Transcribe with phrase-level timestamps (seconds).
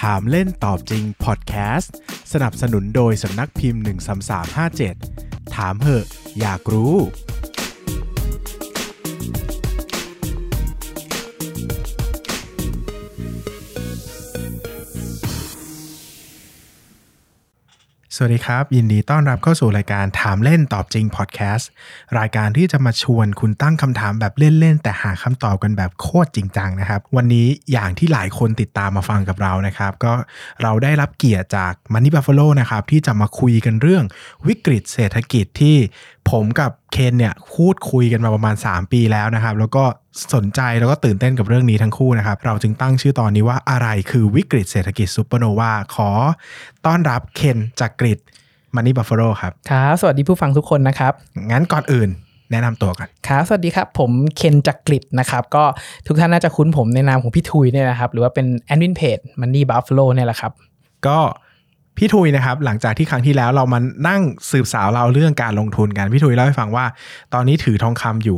[0.00, 1.94] ถามเล่นตอบจริงพอดแคสต์
[2.32, 3.82] สนับสนุนโดยสำนักพิมพ์
[4.68, 6.06] 13357 ถามเหอะ
[6.40, 6.94] อยากรู้
[18.22, 21.68] สวัสดีครับ ยินดีต้อนรับเข้าสู่รายการถามเล่นตอบจริงพอดแคสต์
[22.18, 30.12] รายการที่จะมาชวนคุณตั้งคำถามแบบเล่นๆ แต่หาคำตอบกันแบบโคตรจริงจังนะครับ วันนี้อย่างที่หลายคนติดตามมาฟังกับเรานะครับ ก็
[30.62, 34.04] เราได้รับเกียรติจาก Money Buffalo นะครับที่จะมาคุยกันเรื่อง
[34.46, 35.76] วิกฤตเศรษฐกิจที่
[36.30, 39.84] ผมกับเคนเนี่ยพูดคุยกันมาประมาณ 3 ปีแล้วนะครับ แล้วก็
[40.34, 46.10] สนใจแล้วก็ตื่นเต้นกับเรื่องนี้ทั้งคู่นะครับ เราจึงตั้งชื่อตอนนี้ว่าอะไรคือวิกฤตเศรษฐกิจซูเปอร์โนวาขอ
[46.86, 48.18] ต้อนรับเคนจากกริด
[48.74, 51.12] Money Buffalo ครับครับสวัสดีผู้ฟังทุกคนนะครับ
[51.50, 52.08] งั้นก่อนอื่น
[52.50, 55.64] แนะนำตัวกันครับสวัสดีครับ ผมเคนจักริดนะครับ ก็
[56.06, 60.52] ทุกท่านน่าจะคุ้นผมในนามของพี่ทุยเนี่ยนะครับ หรือว่าเป็นแอดมินเพจมันนี่บัฟฟ l o เนี่ยแหละครับ
[61.06, 61.18] ก็
[61.98, 66.84] พี่ทุยนะครับหลังจากที่ครั้งที่แล้วเรามานั่งสืบสาวราวเรื่องการลงทุนกันพี่ทุยเล่าให้ฟังว่า
[67.34, 68.36] ตอนนี้ถือทองคำอยู่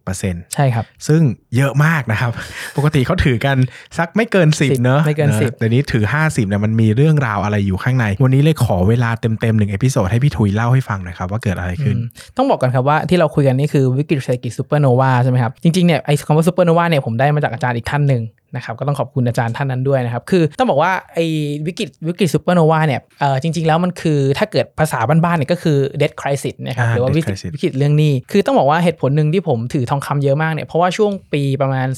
[0.00, 1.22] 50%ใช่ครับ ซึ่ง
[1.56, 2.30] เยอะมากนะครับ
[2.76, 3.56] ปกติเขาถือกัน
[3.98, 12.00] สักไม่เกิน 10 เนอะไม่เกินอะ10แต่นี้ถือ 50เนี่ยมันมีเรื่องราวอะไรอยู่ข้างใน วันนี้เลยขอเวลาเต็มๆหนึ่ง episode ให้พี่ทุยเล่าให้ฟังหน่อยครับว่าเกิดอะไรขึ้นอื
[12.32, 18.22] มต้องบอกกันครับว่าที่เราคุยกันนี่คือวิกฤตเศรษฐกิจซูเปอร์โนวาใช่ไหมครับจริงๆเนี่ยไอ้คำว่าซูเปอร์โนวาเนี่ยผมได้มาจากอาจารย์อีกท่านหนึ่ง
[18.56, 21.24] นะครับก็ต้องขอบคุณอาจารย์ท่านนั้นด้วยนะครับ คือต้องบอกว่าไอ้
[21.66, 31.88] วิกฤตวิกฤตซูเปอร์โนวาเนี่ยเอ่อจริง ๆ แล้วมันคือถ้าเกิดภาษาบ้านๆเนี่ยก็คือ debt crisis นะครับอ่าหรือว่า debt วิกฤต crisis วิกฤตเรื่องหนี้ คือต้องบอกว่าเหตุผลหนึ่งที่ผมถือทองคำเยอะมากเนี่ยเพราะว่าช่วงปีประมาณ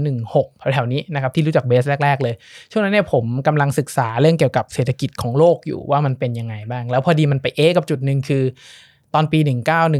[0.00, 2.34] 2016แถวๆนี้นะครับที่รู้จักเบสแรก ๆ เลย
[2.70, 8.42] ช่วงนั้นเนี่ยผมกำลังศึกษาเรื่องเกี่ยวกับเศรษฐกิจของโลกอยู่ว่ามันเป็นยังไงบ้าง แล้วพอดีมันไปเอ๊ะกับจุดหนึ่งคือ
[9.14, 9.38] ตอนปี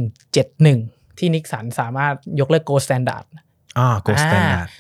[0.09, 3.25] 1971 ที่นิกสันประกาศยกเลิก gold standard
[3.79, 4.71] อ่า gold อ่า standard ก็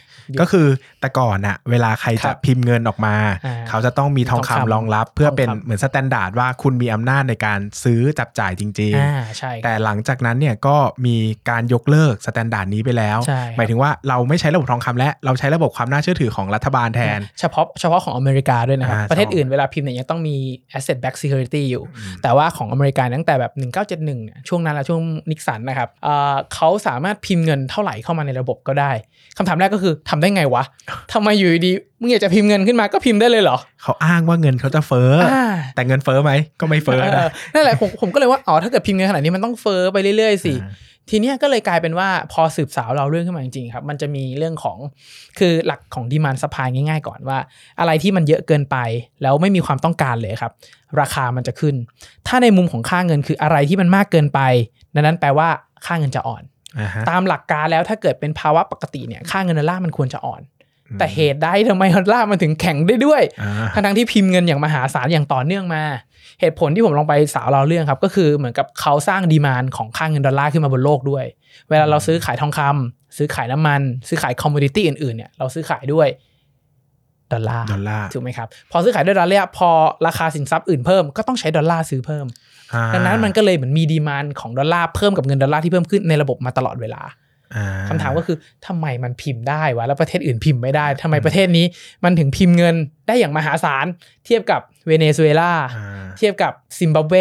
[0.52, 0.66] คือ
[1.00, 3.14] แต่ก่อนอะเวลาใครจะครับพิมพ์เงินออกมา
[3.46, 11.16] อ่าเขาจะต้องมีทองทองคำคำรองรับ เพื่อเป็นทองคำเหมือน standard ว่าคุณมีอำนาจในการซื้อจับจ่ายจริงอ่าใช่ๆแต่หลังจากนั้นเนี่ยก็มี
[11.50, 20.36] การยกเลิก standard นี้ไปแล้วใช่ครับหมายถึงว่าเราไม่ใช้ระบบทองคำและเราใช้ระบบความน่าเชื่อถือของรัฐบาลแทน เฉพาะเฉพาะของอเมริกาด้วยนะครับอ่าประเทศอื่นเวลาพิมพ์เนี่ยยังต้องมี
[20.76, 21.84] asset back security อยู่
[22.22, 28.92] แต่ว่าของอเมริกาตั้งแต่แบบ 1971เนี่ยช่วงนั้นแหละช่วงนิกสันนะครับเอ่อเขาสามารถพิมพ์เงินเท่าไหร่เข้ามาในระบบก็ได้
[29.36, 30.62] คำถามแรกก็คือทำได้ไงวะ
[31.12, 44.78] ทำไมอยู่ดีๆมึงอยากจะพิมพ์เงินขึ้นมาก็พิมพ์ได้เลยเหรอ เขาอ้างว่าเงินเขาจะเฟ้อออ่าแต่เงินเฟ้อไหมก็ไม่เฟ้อเอนะอนั่นแหละผมผมก็เลยว่าอ๋อถ้าเกิดพิมพ์เงินขนาดนี้มันต้องเฟ้อไปเรื่อยๆสิอ่าทีเนี้ยก็เลยกลายเป็นว่าพอสืบสาวเราเรื่องขึ้นมาจริงๆครับ มันจะมีเรื่องของ
[45.38, 47.38] คือหลักของดีมานสปายง่ายๆ ก่อนว่า
[47.80, 48.76] อะไรที่มันเยอะเกินไป
[49.22, 50.52] แล้วไม่มีความต้องการเลยครับ
[51.00, 51.74] ราคามันจะขึ้น
[52.26, 54.40] ถ้าในมุมของค่าเงินคืออะไรที่มันมากเกินไป
[54.94, 55.48] ดังนั้นแปลว่า
[55.86, 56.59] ค่าเงินจะอ่อนอ่าฮะ
[57.10, 60.42] ตามหลักการแล้วถ้าเกิดเป็นภาวะปกติเนี่ยค่าเงินดอลลาร์มันควรจะอ่อน
[60.88, 65.82] อืมแต่เหตุใดทำไมดอลลาร์มันถึงแข็งได้ด้วยอ่าทั้งทั้งๆที่พิมพ์เงินอย่างมหาศาลอย่างต่อเนื่องมา
[66.40, 71.24] เหตุผลที่ผมลองไปสาวเราเรื่องครับ ก็คือเหมือนกับเขาสร้างดีมานของค่าเงินดอลลาร์ขึ้นมาบนโลกด้วย
[71.70, 76.08] เวลาเราซื้อขายทองคำซื้อขายน้ำมัน ซื้อขาย commodity อื่นๆเนี่ยเราซื้อขายด้วย
[77.32, 79.70] ดอลลาร์ดอลลาร์ถูกไหมครับ พอซื้อขายด้วยดอลลาร์พอ
[80.06, 82.59] ราคาสินทรัพย์อื่นเพิ่มก็ต้องใช้ดอลลาร์ซื้อเพิ่มอ่า
[82.94, 87.02] ดังนั้นมันก็เลยเหมือนมี demand ของดอลลาร์เพิ่มกับเงินดอลลาร์ที่เพิ่มขึ้นในระบบมาตลอดเวลา
[87.88, 91.66] คำถามก็คือทำไมมันพิมพ์ได้วะแล้วประเทศอื่นพิมพ์ไม่ได้ทำไมประเทศนี้
[92.04, 92.74] มันถึงพิมพ์เงิน
[93.06, 93.86] ได้อย่างมหาศาล
[94.26, 97.14] เทียบกับเวเนซุเอลาอ่าเทียบกับซิมบับเว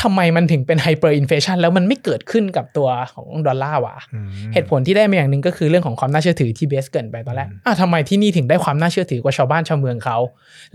[0.00, 10.18] ทำไมมันถึงเป็น hyperinflation แล้วมันไม่เกิดขึ้นกับตัวของดอลลาร์วะอืมเหตุผลที่ได้มาอย่างหนึ่งก็คือเรื่องของความน่าเชื่อถือที่เบสเกินไปตอนแรกอะทำไมที่นี่ถึงได้ความน่าเชื่อถือกว่าชาวบ้านชาวเมืองเขา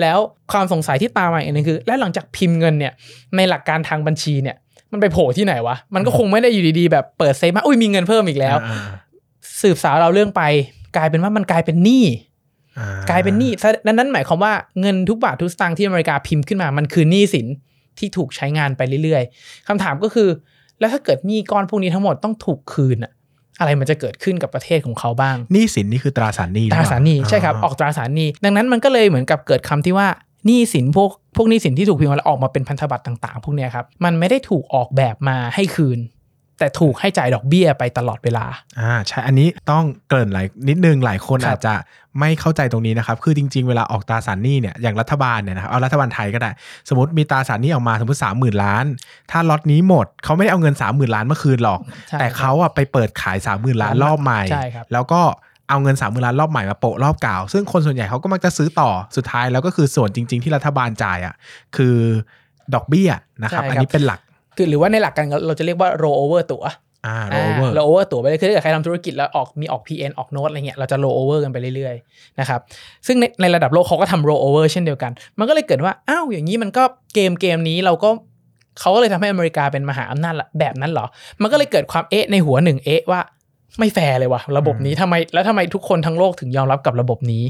[0.01, 0.17] แล้ว
[0.51, 2.93] ความสงสัยที่ตามมาอีกนึงคือ และหลังจากพิมพ์เงินเนี่ย
[3.35, 4.57] ในหลักการทางบัญชีเนี่ย
[4.91, 8.79] มันไปโผล่ที่ไหนวะ มันก็คงไม่ได้อยู่ดีๆแบบเปิดเซฟมาอุ้ยมีเงินเพิ่มอีกแล้วอ่า
[9.61, 10.41] สืบสาวเราเรื่องไป
[10.97, 12.05] กลายเป็นว่ามันกลายเป็นหนี้
[12.77, 13.51] อ่ากลายเป็นหนี้
[13.87, 17.47] ดังนั้นหมายความว่าเงินทุกบาททุกสตางค์ที่อเมริกาพิมพ์ขึ้นมา มันคือหนี้สิน
[17.99, 20.29] ที่ถูกใช้งานไปเรื่อยๆคำถามก็คือ
[20.79, 23.11] แล้วถ้าเกิดหนี้ก้อนพวกนี้ทั้งหมดต้องถูกคืนอะ
[23.59, 30.07] อะไรมันจะเกิดขึ้นกับประเทศของเขาบ้างหนี้สินนี่คือตราสารหนี้ตราสารหนี้หอเปล่ใช่ครับออกตราสารหนี้ดังนั้นมันก็เลยเหมือนกับเกิดคำที่ว่า
[30.47, 35.99] หนี้สินพวกพวกหนี้สินที่ถูกพิมพ์มาแล้วออกมาเป็นพันธบัตรต่างๆ พวกเนี้ยครับมันไม่ได้ถูกออกแบบมาให้คืน
[36.59, 38.45] แต่ถูกให้จ่ายดอกเบี้ยไปตลอดเวลา
[38.79, 41.75] อ่าใช่อันนี้ต้องเกริ่นหลายนิดนึงหลายคนครับอาจจะ
[42.19, 46.51] ไม่เข้าใจตรงนี้นะครับคือจริง ๆ เวลาออกตราสารหนี้เนี่ยอย่างรัฐบาลเนี่ยนะครับเอารัฐบาลไทยก็ได้
[46.89, 48.85] สมมติมีตราสารหนี้ออกมาสมมติสามหมื่นล้าน
[49.31, 51.79] ถ้าล็อตนี้หมดเขาไม่ได้เอาเงินสามหมื่นล้านเมื่อคืนหรอก
[52.09, 55.21] ใช่แต่เขาอะไปเปิดขายสามหมื่นล้านรอบใหม่ใช่ครับแล้วก็
[55.69, 61.35] เอาเงินสามหมื่นล้านรอบใหม่มาโปะรอบเก่า ซึ่งคนส่วนใหญ่เขาก็มักจะซื้อต่อสุดท้ายแล้วก็คือส่วนจริง ๆ ที่รัฐบาลจ่ายอะ
[61.75, 61.95] คือ
[62.73, 63.09] ดอกเบี้ย
[63.43, 64.19] นะครับใช่ครับอันนี้เป็นหลัก
[64.57, 66.63] คือหรือว่าในหลักการเราจะเรียกว่า roll over ตัว
[67.05, 72.59] อ่าโรเวอร์เราโอ over ตัวไปเลยคือถ้าเกิดใครทำธุรกิจแล้วออกมีออก PN ออกโน้ตอะไรเงี้ยเราจะโรโอเวอร์กันไปเรื่อยๆนะครับ
[73.07, 78.09] ซึ่งในในระดับโลกเขาก็ทำโรโอเวอร์เช่นเดียวกัน มันก็เลยเกิดว่าอ้าวอย่างนี้มันก็เกมเกมนี้เราก็
[78.79, 81.05] เขาก็เลยทำให้อเมริกาเป็นมหาอำนาจละแบบนั้นเหรอ
[81.41, 83.21] มันก็เลยเกิดความเอ๊ะในหัวหนึ่งเอ๊ะว่า
[83.79, 87.43] ไม่แฟร์เลยว่ะระบบนี้ทำไมแล้วทำไมทุกคนทั้งโลกถึงยอมรับกับระบบนี้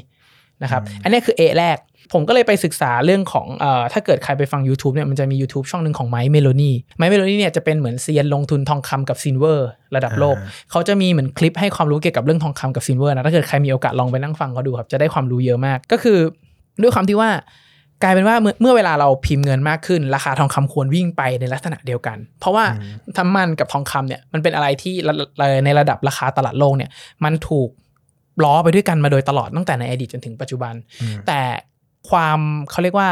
[0.63, 1.77] นะครับอืมอันนี้คือเอ๊ะแรก
[2.13, 16.17] ผมก็เลยไปศึกษาเรื่องของเอ่อถ้าเกิดใครไปฟัง YouTube เนี่ยมันจะมี YouTube ช่องหนึ่งของ Mike Maloney Mike Maloney เนี่ยจะเป็นเหมือนเซียนลงทุนทองคำกับ silver ระดับโลกอ่าเขาจะมีเหมือนคลิปให้ความรู้เกี่ยวกับเรื่องทองคำกับ silver นะถ้าเกิดใครมีโอกาสลองไปนั่งฟังเขาดูครับจะได้ความรู้เยอะมากก็คือ
[16.81, 17.29] ด้วยความที่ว่า
[18.03, 26.89] กลายเป็นว่าเมื่อเมื่อเวลาเราพิมพ์เงินมากขึ้น ราคาทองคำควรวิ่งไปในลักษณะเดียวกัน เพราะว่าอืมน้ำมันกับทองคำเนี่ยมันเป็นอะไรที่ระระในระดับราคาตลาดโลกเนี่ย
[27.23, 27.69] มันถูก
[28.43, 31.41] ล้อไปด้วยกันมาโดยตลอดตั้งแต่ในอดีตจนถึงปัจจุบันอืมแต่
[32.09, 32.39] ความ
[32.69, 33.09] เขาเรียกว่า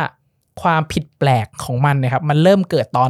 [0.61, 3.09] ความผิดแปลกของมันเนะครับมันเริ่มเกิดตอน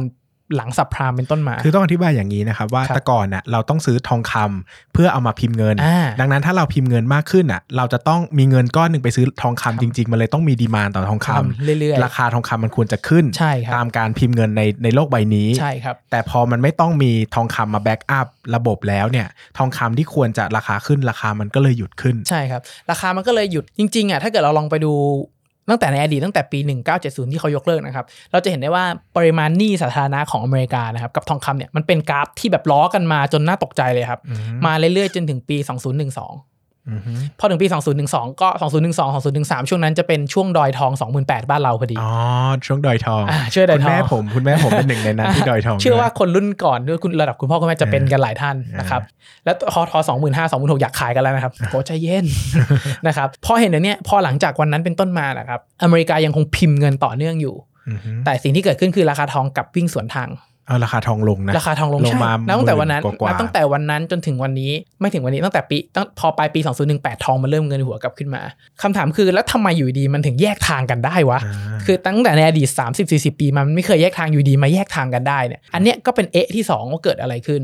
[0.56, 19.26] หลัง subprime เป็นต้นมา คือต้องอธิบายอย่างนี้นะครับว่าครับแต่ก่อนน่ะเราต้องซื้อทองคำเพื่อเอามาพิมพ์เงินอ่าดังนั้นถ้าเราพิมพ์เงินมากขึ้นอะเราจะต้องมีเงินก้อนหนึ่งไปซื้อทองคำครับจริง ๆ มันเลยต้องมี demand ต่อทองคำทำเรื่อยๆราคาทองคำมันควรจะขึ้นใช่ครับตามการพิมพ์เงินในในโลกใบนี้ใช่ครับแต่พอมันไม่ต้องมีทองคำมา back upระบบแล้วเนี่ย
[19.58, 24.92] ทองคำที่ควรจะราคาขึ้นราคามันก็เลยหยุดขึ้นใช่ครับราคามันก็เลยหยุดจริงๆอะถ้าเกิดเราลองไปดู
[25.68, 26.58] ตั้งแต่ในอดีตตั้งแต่ปี
[26.96, 28.84] 1970 ที่เขายกเลิกนะครับ เราจะเห็นได้ว่า
[29.16, 36.10] ปริมาณหนี้สาธารณะของอเมริกานะครับกับทองคำเนี่ยมันเป็นกราฟที่แบบล้อกันมาจนน่าตกใจเลยครับอืมมาเรื่อยๆจนถึงปี 2012อือฮึ
[37.40, 37.66] พอถึงปี
[38.04, 38.48] 2012 ก็
[38.90, 42.12] 2012 2013 ช่วงนั้นจะเป็นช่วงดอยทอง28,000บ้านเราพอดี อ๋อ
[42.66, 49.00] ช่วงดอยทองอ่าช่วยดอยคุณทองแม่ผมคุณแม่ผมเป็นหนึ่งในนั้นที่ดอยทองเชื่อว่าด้วยคนรุ่นก่อนด้วยคุณระดับคุณพ่อคุณแม่จะเป็นกันหลายท่านอ่านนะครับ
[49.44, 52.24] แล้วพอทอสองหมื่นห้าสองหมื่นหกอยากขายกันแล้วนะครับโอ้ใจเย็น
[53.06, 57.54] นะครับพอเห็นอย่างเนี้ยพอหลังจากวันนั้นเป็นต้นมานะครับ อเมริกายังคงพิมพ์เงินต่อเนื่องอยู่
[57.88, 60.28] อือฮึแต่สิ่งที่เกิดขึ้นคือราคาทองกลับวิ่งสวนทาง
[60.66, 66.60] เอาราคาทองลงนะ ราคาทองลงลงใช่มาแล้วตั้งแต่วันนั้นหมื่นกว่าๆนับตั้งแต่วันนั้นจนถึงวันนี้ไม่ถึงวันนี้ตั้งแต่ปีตั้งพอปลายปี
[66.92, 68.42] 2018 ทองมันเริ่มเงินหัวกลับขึ้นมา
[68.82, 77.62] คำถามคือแล้วทำไมอยู่ดีมันถึงแยกทางกันได้วะอ่าคือตั้งแต่ในอดีต 30 40 ปีมามันไม่เคยแยกทางอยู่ดีมาแยกทางกันได้เนี่ยอันเนี้ยก็เป็นเอะที่2ว่าเกิดอะไรขึ้น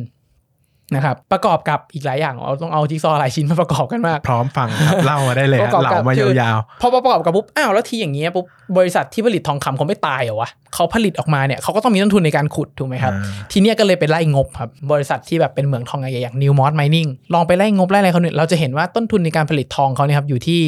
[0.94, 8.46] นะครับประกอบกับอีกหลายอย่างเราต้องเอาจิ๊กซอว์หลายชิ้นมาประกอบกันมาก พร้อมฟังครับเล่ามาได้เลยประฮะกอบเหกับลามาคือยาวพอประกอบกับปุ๊บอ้าวแล้วทีอย่างเงี้ยปุ๊บ
[8.79, 20.62] บริษัทที่ผลิตทองคำเขาไม่ตายเหรอวะเขาผลิตออกมาเนี่ยเขาก็ต้องมีต้นทุนในการขุดถูกไหมๆครับอ่าทีเนี้ยก็เลยไปไล่งบครับบริษัทที่แบบเป็นเหมืองทองใหญ่ๆอย่าง New Mont Mining ลองไปไล่งบไล่อะไรเขาเนี่ยเราจะเห็นว่าต้นทุนในการผลิตทองเขาเนี่ยครับอยู่ที่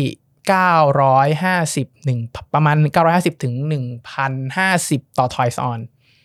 [1.15, 2.19] 950หนึ่ง
[2.55, 2.77] ประมาณ
[3.11, 3.55] 950ถึง
[4.37, 5.81] 1,050 ต่อทอยส์ออน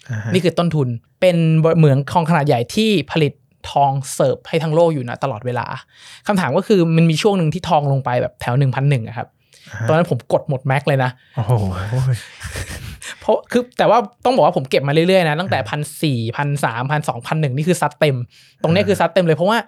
[0.10, 0.88] อ่าฮะนี่คือต้นทุน
[1.22, 1.38] เป็น
[1.78, 3.34] เหมืองทองขนาดใหญ่ที่ผลิต
[3.72, 5.66] ทองเสิร์ฟให้ทั้งโลกอยู่นะตลอดเวลา
[6.28, 9.28] คำถามก็คือมันมีช่วงหนึ่งที่ทองลงไปแบบแถว1,001อะครับ
[9.88, 11.54] ตอนนั้นผมกดหมดแม็กเลยนะโอ้โห
[13.20, 18.16] เพราะคือแต่ว่าต้องบอกว่าผมเก็บมาเรื่อยๆนะตั้งแต่พันสี่พันสามพันสองพันหนึ่งนี่คือซัดเต็ม
[18.64, 19.60] ตรงเนี้ยคือซัดเต็มเลยเพราะว่า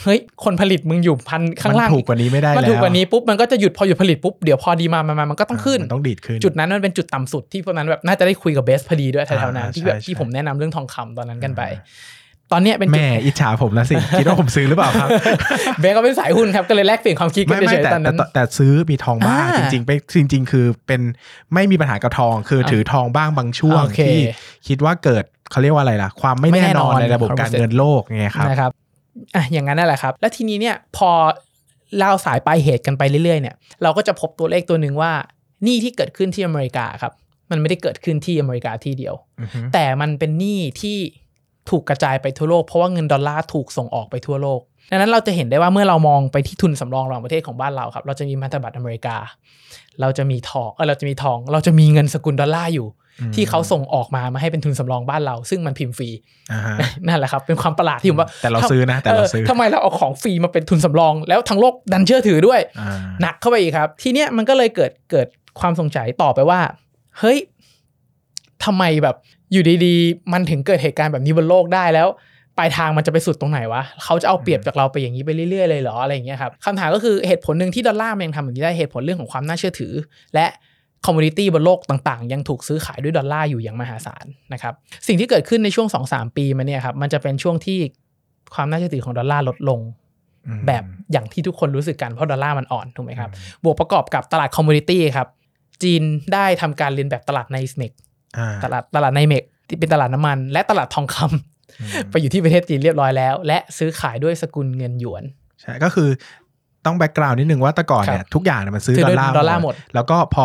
[0.00, 11.62] เฮ้ย คนผลิตมึงอยู่พันข้างล่าง มันถูกกว่านี้ไม่ได้มันแล้วถูกกว่านี้ปุ๊บ มันก็จะหยุดพอหยุดผลิตปุ๊บ เดี๋ยวพอดีมามามามันก็ต้องขึ้นมันต้องดีดขึ้น จุดนั้นมันเป็นจุดต่ำสุดที่พวกนั้นแบบน่าจะได้คุยกับเบสพอดีด้วยแถวๆนั้นอ่าที่แบบใช่ที่ใช่ผมแนะนำเรื่องทองคำตอนนั้นกันไป
[12.52, 15.08] ตอนเนี้ยเป็นจุดแม่อิจฉาผมแล้วสิ คิดว่าผมซื้อหรือเปล่าครับ
[15.80, 21.00] เบสก็เป็นสายหุ้นครับ ก็เลยแลกเปลี่ยนความคิดกันไม่ไม่เฉยแต่ๆตอนแต่นั้นแต่แต่ซื้อมีทองบ้างอ่าจริงๆไปจริง ๆ คือเป็น
[21.54, 24.18] ไม่มีปัญหากับทองคือถือทองบ้างบางช่วงโอเคที่
[24.68, 28.70] คิดว่าเกิดเขาเรียกว่าอะไรล่ะ ความไม่ไม่แน่แน่นอนนอนในระบบการ100%เงินโลกไงครับนะครับ
[29.34, 31.10] อะอย่างนั้นนั่นแหละครับ แล้วทีนี้เนี่ยพอ
[31.98, 35.12] เล่าสายปลายเหตุกันไปเรื่อยๆเนี่ยเราก็จะพบตัวเลขตัวหนึ่งว่า
[35.64, 37.12] หนี้ที่เกิดขึ้นที่อเมริกาครับ
[37.50, 40.98] มันไม่ได้เกิดขึ้นที่อเมริกาที่เดียวอือฮึแต่มันเป็นหนี้ที่
[41.70, 49.16] ถูกกระจายไปทั่วโลกเพราะว่าเงินดอลลาร์ถูกส่งออกไปทั่วโลกดังนั้นเราจะเห็นได้ว่าเมื่อเรามองไปที่ทุนสำรองระหว่างประเทศของบ้านเราครับ เราจะมีพันธบัตรอเมริกา
[50.00, 52.86] เราจะมีทองเออเราจะมีทอง เราจะมีเงินสกุลดอลลาร์อยู่
[53.34, 56.08] ที่เขาส่งออกมามาให้เป็นทุนสำรองบ้านเรา ซึ่งมันพิมพ์ฟรี
[56.52, 56.76] อ่าฮะ
[57.06, 62.90] นั่นแหละครับเป็นความประหลาดที่ผมว่าแต่เราซื้อนะแต่เราซื้อทำไมเราเอาของฟรีมาเป็นทุนสำรอง แล้วทั้งโลกดันเชื่อถือด้วยอ่า
[63.20, 65.26] หนักเข้าไปอีกครับ ทีเนี้ยมันก็เลยเกิดเกิด
[65.60, 66.60] ความสงสัยต่อไปว่า
[67.18, 67.38] เฮ้ย
[68.64, 69.16] ทำไมแบบ
[69.52, 72.08] อยู่ดีๆ มันถึงเกิดเหตุการณ์แบบนี้บนโลกได้แล้ว
[72.58, 79.92] ปลายทางมันจะไปสุดตรงไหนวะเขาจะเอาเปรียบจากเราไปอย่างนี้ไปเรื่อยๆเลยเหรออะไรอย่างเงี้ยครับคำถามก็คือเหตุผลหนึ่งที่ดอลลาร์มันยังทำอย่างนี้ได้เหตุผลเรื่องของความน่าเชื่อถือ
[80.34, 80.46] และ
[81.06, 84.74] commodity บนโลกต่างๆ ยังถูกซื้อขายด้วยดอลลาร์อยู่อย่างมหาศาลนะครับ
[85.06, 87.78] สิ่งที่เกิดขึ้นในช่วง 2-3 ปีมาเนี่ยครับมันจะเป็นช่วงที่
[88.54, 89.80] ความน่าเชื่อถือของดอลลาร์ลดลง
[90.46, 93.30] อืมแบบอย่างที่ทุกคนรู้สึกกันเพราะดอลลาร์มันอ่อนถูกไหมครับ
[93.64, 95.28] บวกประกอบกับตลาด commodity ครับ
[95.82, 96.02] จีน
[96.34, 98.02] ได้ทำการเลียนแบบตลาด NYMEX อ่า
[98.64, 105.22] ตลาดตลาด NYMEX ที่เป็นตลาดน้ำมัน และตลาดทองคำอืมไปอยู่ที่ประเทศจีนเรียบร้อยแล้ว และซื้อขายด้วยสกุลเงินหยวน
[105.60, 106.08] ใช่ก็คือ
[106.86, 110.44] ต้อง background นิดนึงว่าแต่ก่อนเนี่ยครับทุกอย่างเนี่ยมันซื้อซื้อดอด้วยดอลลาร์ดอลลาร์หมด แล้วก็พอ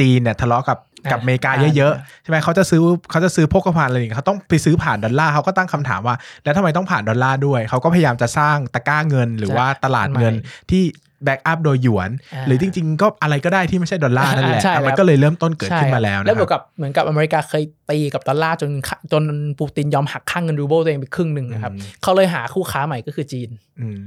[0.00, 0.78] จีนเนี่ยทะเลาะกับ
[1.12, 10.34] กับอเมริกาอ่าเยอะๆใช่ไหมเขาจะซื้อเขาจะซื้อพกพาอะไรอย่างเงี้ยเขาต้องไปซื้อผ่านดอลลาร์เขาก็ตั้งคำถามว่า แล้วทำไมต้องผ่านดอลลาร์ด้วย เขาก็พยายามจะสร้างตะกร้าเงินหรือว่าตลาดเงิน
[10.70, 10.82] ที่
[11.24, 19.24] back up โดยหยวนอ่าหรือจริง ๆ ก็อะไรก็ได้ที่ไม่ใช่ดอลลาร์นั่นแหละใช่ครับมันก็เลยเริ่มต้นเกิดขึ้นมาใช่แล้วแล้วนะบวกครับกับเหมือนกับอเมริกาเคยตีกับดอลลาร์จนขะจน
[19.58, 23.48] ปูตินยอมหักค่าเงินรูเบิลตัวเองไปครึ่งหนึ่งนะครับอืมเขาเลยหาคู่ค้าใหม่ก็คือจีน
[23.80, 23.98] อืม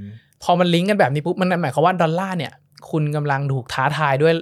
[0.43, 2.51] พอมันลิงก์กันแบบนี้ปุ๊บมันหมายความว่าดอลลาร์เนี่ย
[2.91, 4.33] คุณกำลังถูกท้าทายด้วย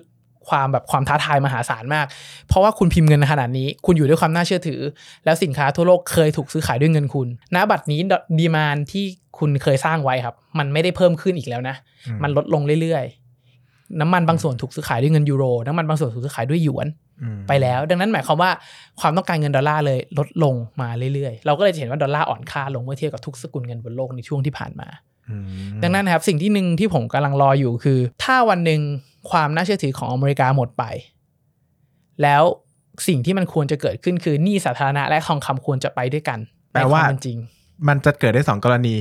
[0.49, 2.05] ความแบบความท้าทายมหาศาลมาก
[2.47, 4.81] เพราะว่าคุณพิมพ์เงินขนาดนี้ คุณอยู่ด้วยความน่าเชื่อถือ
[5.25, 7.99] แล้วสินค้าทั่วโลกเคยถูกซื้อขายด้วยเงินคุณณบัดนี้
[8.39, 9.05] ดีมานที่
[9.39, 11.75] คุณเคยสร้างไว้ครับ มันไม่ได้เพิ่มขึ้นอีกแล้วนะ
[12.07, 16.87] อืมมันลดลงเรื่อยๆ น้ำมันบางส่วนถูกซื้อขายด้วยเงินยูโร น้ำมันบางส่วนถูกซื้อขายด้วยหยวน
[17.21, 18.51] อืมไปแล้ว ดังนั้นหมายความว่า
[18.99, 24.87] ความต้องการเงินดอลลาร์เลยลดลงมาเรื่อยๆ เราก็เลยจะเห็นว่าดอลลาร์อ่อนค่าลงเมื่อเทียบกับทุกสกุลเงินบนโลกในช่วงที่ผ่านมา
[25.29, 25.45] อืม
[25.83, 28.81] ดังนั้นนะครับสิ่งที่หนึ่งที่ผมกำลังรออยู่คือ ถ้าวันหนึ่ง
[29.29, 30.83] ความน่าเชื่อถือของอเมริกาหมดไป
[32.23, 32.43] แล้ว
[33.07, 36.39] สิ่งที่มันควรจะเกิดขึ้นคือหนี้สาธารณะและทองคำควรจะไปด้วยกัน
[36.73, 37.37] แปลว่าในคมเป็นจริง
[37.87, 38.95] มันจะเกิดได้สองกรณี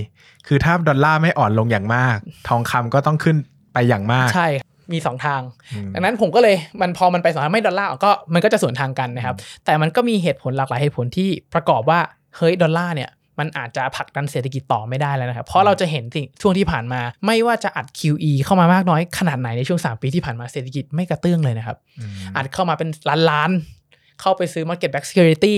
[0.47, 2.17] คือถ้าดอลลาร์ไม่อ่อนลงอย่างมาก
[2.49, 3.37] ทองคำก็ต้องขึ้น
[3.73, 4.49] ไปอย่างมาก ใช่
[4.93, 5.41] มีสองทาง
[5.73, 12.01] อืมดังนั้นผมก็เลยมันพอมันไปสองทางไม่ดอลลาร์ก็มันก็จะสวนทางกันนะครับ แต่มันก็มีเหตุผลหลากหลายเหตุผลที่ประกอบว่า
[12.37, 25.57] เฮ้ยดอลลาร์เนี่ย มันอาจจะผลักดันเศรษฐกิจต่อไม่ได้แล้วนะครับ เพราะเราจะเห็นสิ่งช่วงที่ผ่านมา ไม่ว่าจะอัด QE เข้ามามากน้อยขนาดไหนในช่วง 3 ปีที่ผ่านมาเศรษฐกิจไม่กระเตื้องเลยนะครับอืมอัดเข้ามาเป็นล้านล้านๆเข้าไปซื้อ mortgage-backed security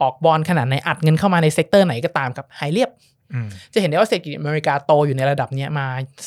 [0.00, 2.90] ออกบอลขนาดไหนอัดเงินเข้ามาใน sector ไหนก็ตามกับหายเรียบ
[3.34, 5.86] อืมจะเห็นได้ว่าเศรษฐกิจอเมริกาโตอยู่ในระดับเนี้ยมา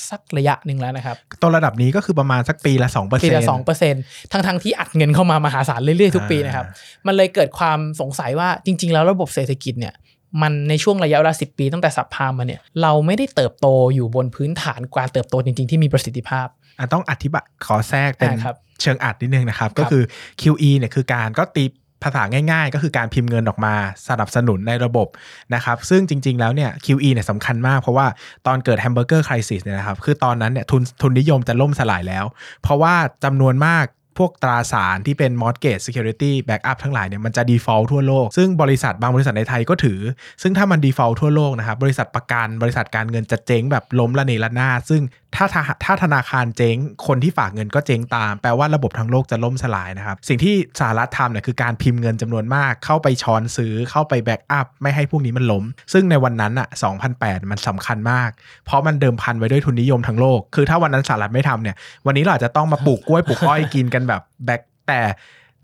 [0.10, 3.96] สักระยะหนึ่งแล้วนะครับตัวระดับนี้ก็คือประมาณสักปีละสองเปอร์ปีเซ็นละต์สองเปอร์เซ็น
[4.32, 6.66] ทั้งทั้งๆที่อัดเงินเข้ามามหาศาลเรื่อยๆทุกปีนะครับ
[7.08, 9.94] มันเลยเกิดความสงสัยว่าจริง ๆ แล้วระบบเศรษฐกิจเนี่ย
[10.42, 16.48] มันในช่วงระยะเวลาสิปีตั้งแต่ subprime มาเนี่ยเราไม่ได้เติบโตอยู่บนพื้นฐานการเติบโตจริง ๆ ที่มีประสิทธิภาพ
[16.80, 20.04] อะต้องอธิบายขอแทรกเป็นอ่าครับเชิงอรรถนิดนึงนะครับ ก็คือ
[20.42, 21.66] QE เนี่ยคือการก็ตี
[22.04, 23.76] ภาษาง่ายๆ ก็คือการพิมพ์เงินออกมา
[24.08, 25.08] สนับสนุนในระบบ
[25.54, 28.08] นะครับ ซึ่งจริงๆแล้วเนี่ย QE เนี่ยสำคัญมากเพราะว่า
[28.48, 32.26] ตอนเกิดแฮมเบอร์เกอร์ crisis เนี่ยนะครับ คือตอนนั้นเนี่ยทุนทุนนิยมจะล่มสลายแล้ว
[32.62, 33.86] เพราะว่าจำนวนมาก
[34.18, 40.00] พวกตราสารที่เป็น mortgage security backup ทั้งหลายเนี่ยมันจะ default ทั่วโลก ซึ่งบริษัทบางบริษัทในไทยก็ถือ
[40.42, 45.02] ซึ่งถ้ามัน default ทั่วโลกนะครับบริษัทประกันบริษัทการเงินจะเจ๊งแบบล้มระเนระนาดซึ่ง
[45.36, 46.78] ถ้าถ้าถ้าธนาคารเจ๊ง
[47.08, 55.64] คนที่ฝากเงินก็เจ๊งตาม แปลว่าระบบทั้งโลกจะล่มสลายนะครับ สิ่งที่สหรัฐทำเนี่ยคือการพิมพ์เงินจำนวนมาก เข้าไปช้อนซื้อเข้าไปแบ็กอัพไม่ให้พวกนี้มันล้ม
[55.94, 56.68] ซึ่งในวันนั้นอะ
[57.10, 58.30] 2008 มันสำคัญมาก
[58.66, 61.76] เพราะมันเดิมพันไว้ด้วยทุนนิยมทั้งโลก คือถ้าวันนั้นสหรัฐไม่ทำเนี่ย
[62.06, 65.02] วันนี้เราอาจจะต้องมาปลูกกล้วยปลูกอ้อยกินกันแบบแบ็กแต่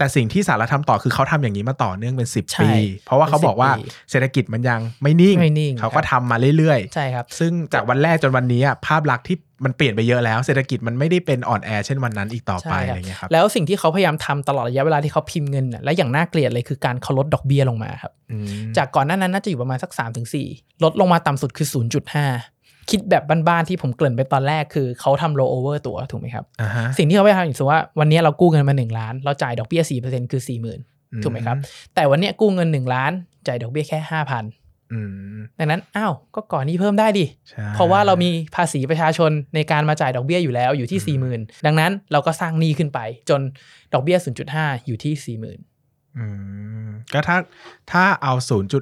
[0.01, 2.71] แต่สิ่งที่สหรัฐทำต่อคือเขาทำอย่างนี้มาต่อเนื่องเป็น 10ใช่ปี
[3.05, 19.91] เพราะว่าเขาบอกว่าเป็น10ปีเศรษฐกิจมันยังไม่นิ่งไม่นิ่งเขาก็ครับทำมาเรื่อยใช่ครับๆซึ่งจากวันแรกจนวันนี้อะภาพลักษณ์ที่มันเปลี่ยนไปเยอะแล้ว เศรษฐกิจมันไม่ได้เป็นอ่อนแอเช่นวันนั้นอีกต่อไปใช่อะครับไรเงี้ยครับ แล้วสิ่งที่เขาพยายามทำตลอดระยะเวลาที่เขาพิมพ์เงินน่ะและอย่างน่าเกลียดเลยคือการเขาลดดอกเบี้ยลงมาครับอืมจากก่อนหน้านั้นน่าจะอยู่ประมาณสัก
[20.37, 21.67] 3-4ลดลงมาต่ำสุดคือ
[22.11, 22.50] 0.5
[22.89, 30.41] คิดแบบบ้านๆที่ผมเกริ่นไปตอนแรกคือเขาทำ roll over ตัวถูกไหมครับอ่าฮะสิ่งที่เขาไปทำอย่างสมมติว่าวันนี้เรากู้เงินมา 1 ล้าน เราจ่ายดอกเบี้ย4%คือ
[30.83, 31.57] 40,000ถูกไหมครับ
[31.95, 33.11] แต่วันเนี้ยกู้เงิน 1 ล้าน
[33.47, 34.99] จ่ายดอกเบี้ยแค่5,000อื
[35.37, 43.41] มดังนั้นอ้าวก็ก่อนนี้เพิ่มได้ดิใช่เพราะว่าเรามีภาษีประชาชนในการมาจ่ายดอกเบี้ยอยู่แล้วอยู่ที่ 40,000 ดังนั้นเราก็สร้างหนี้ขึ้นไป จน
[43.93, 44.17] ดอกเบี้ย
[44.51, 45.70] 0.5 อยู่ที่ 40,000
[46.17, 46.25] อื
[46.87, 47.37] มก็ถ้า
[47.91, 48.33] ถ้าเอา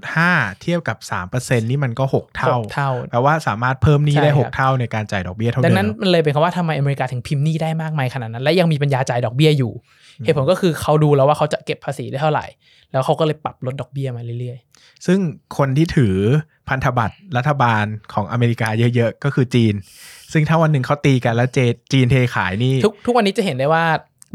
[0.08, 0.98] 0.5 เทียบกับ
[1.32, 9.72] 3%นี่มันก็ 6 เท่าหกเท่า แปลว่าสามารถเพิ่มหนี้ได้ ใช่ครับ 6 เท่าในการจ่ายดอกเบี้ยเท่าดัเดิงมนั้นมันเลยเป็นคำว่าทำไมอเมริกาถึงพิมพ์หนี้ได้มากมายขนาดนั้น และยังมีปัญญาจ่ายดอกเบี้ยอยู่
[10.26, 12.46] เหตุผลก็คือเขาดูแล้วว่าเขาจะเก็บภาษีได้เท่าไหร่
[12.92, 14.58] แล้วเขาก็เลยปรับลดดอกเบี้ยมาเรื่อย
[15.06, 15.20] ซึ่ง
[15.58, 16.16] คนที่ถือ
[16.70, 19.74] พันธบัตรรัฐบาลของอเมริกาเยอะๆ ก็คือจีน
[20.34, 21.60] ซึ่งถ้าวันหนึ่งเขาตีกันแล้วเจ
[21.94, 23.86] จีนเทขายนี่ ๆ ทุกทุกวันนี้จะเห็นได้ว่า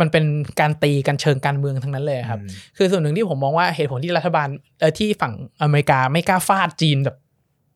[0.00, 0.24] มันเป็น
[0.60, 4.48] การตีกันเชิงการเมืองทั้งนั้นเลยครับอืมคือส่วนหนึ่งที่ผมมองว่าเหตุผลที่รัฐบาล
[4.80, 7.18] เออที่ฝั่งอเมริกาไม่กล้าฟาดจีนแบบ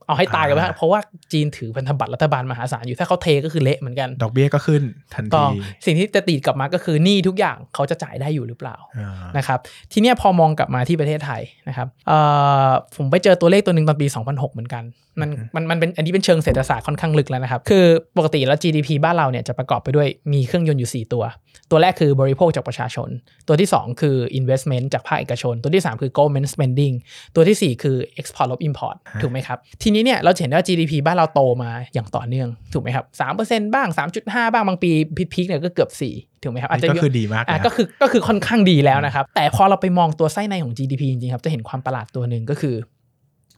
[0.07, 1.01] เอาให้ตายกันไปอ่าเพราะว่า
[1.33, 4.83] จีนถือพันธบัตรรัฐบาลมหาศาลอยู่ถ้าเขาเทก็คือเละเหมือนกัน ดอกเบี้ยก็ขึ้น
[5.15, 5.51] ทันต้ทีอง
[5.87, 9.59] สิ่งที่จะตีกลับมาก็คือหนี้ทุกอย่างเขาจะจ่ายได้อยู่หรือเปล่าอ่านะครับ
[9.93, 12.19] ทีเนี้ยพอมองกลับมาที่ประเทศไทยนะครับเอ่
[12.67, 14.85] อผมไปเจอตัวเลขตัวหนึ่งตอนปี 2006 เหมือนกัน
[15.21, 17.85] มันมันมันเป็นอันนี้เป็นเชิงเศรษฐศาสตร์ค่อนข้างลึกแล้วนะครับ คือ
[18.17, 21.25] ปกติแล้ว GDP บ้านเราเนี่ยจะประกอบไปด้วยมีเครื่องยนต์อยู่ 4 ตัว
[21.71, 23.09] ตัวแรกคือบริโภคจากประชาชน
[23.49, 26.95] ตัวที่ 2 คือ investment จากภาคเอกชน ตัวที่ 3 คือ government spending
[27.35, 33.05] ตัวทีสี่4 คือ export ลบ import ถูกไหมครับ ทีนี้เนี่ยเราจะเห็นว่า GDP บ้านเราโตมาอย่างต่อเนื่อง ถูกไหมครับ
[33.39, 33.89] 3%บ้าง
[34.21, 34.91] 3.5 บ้าง บางปี
[35.33, 42.75] พีคๆเนี่ยก็เกือบ 4 ถูกไหมครับอาจจะก็เยอะคือดีมากอะนะก็คือก็คือค่อนข้างดีแล้วนะครับ แต่พอเราไปมองตัวไส้ในของ GDP จริงๆครับ จะเห็นความประหลาดตัวหนึ่งก็คือ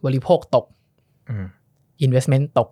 [0.04, 0.66] บริโภคตก
[1.30, 1.46] อืม
[2.06, 2.68] investment ตก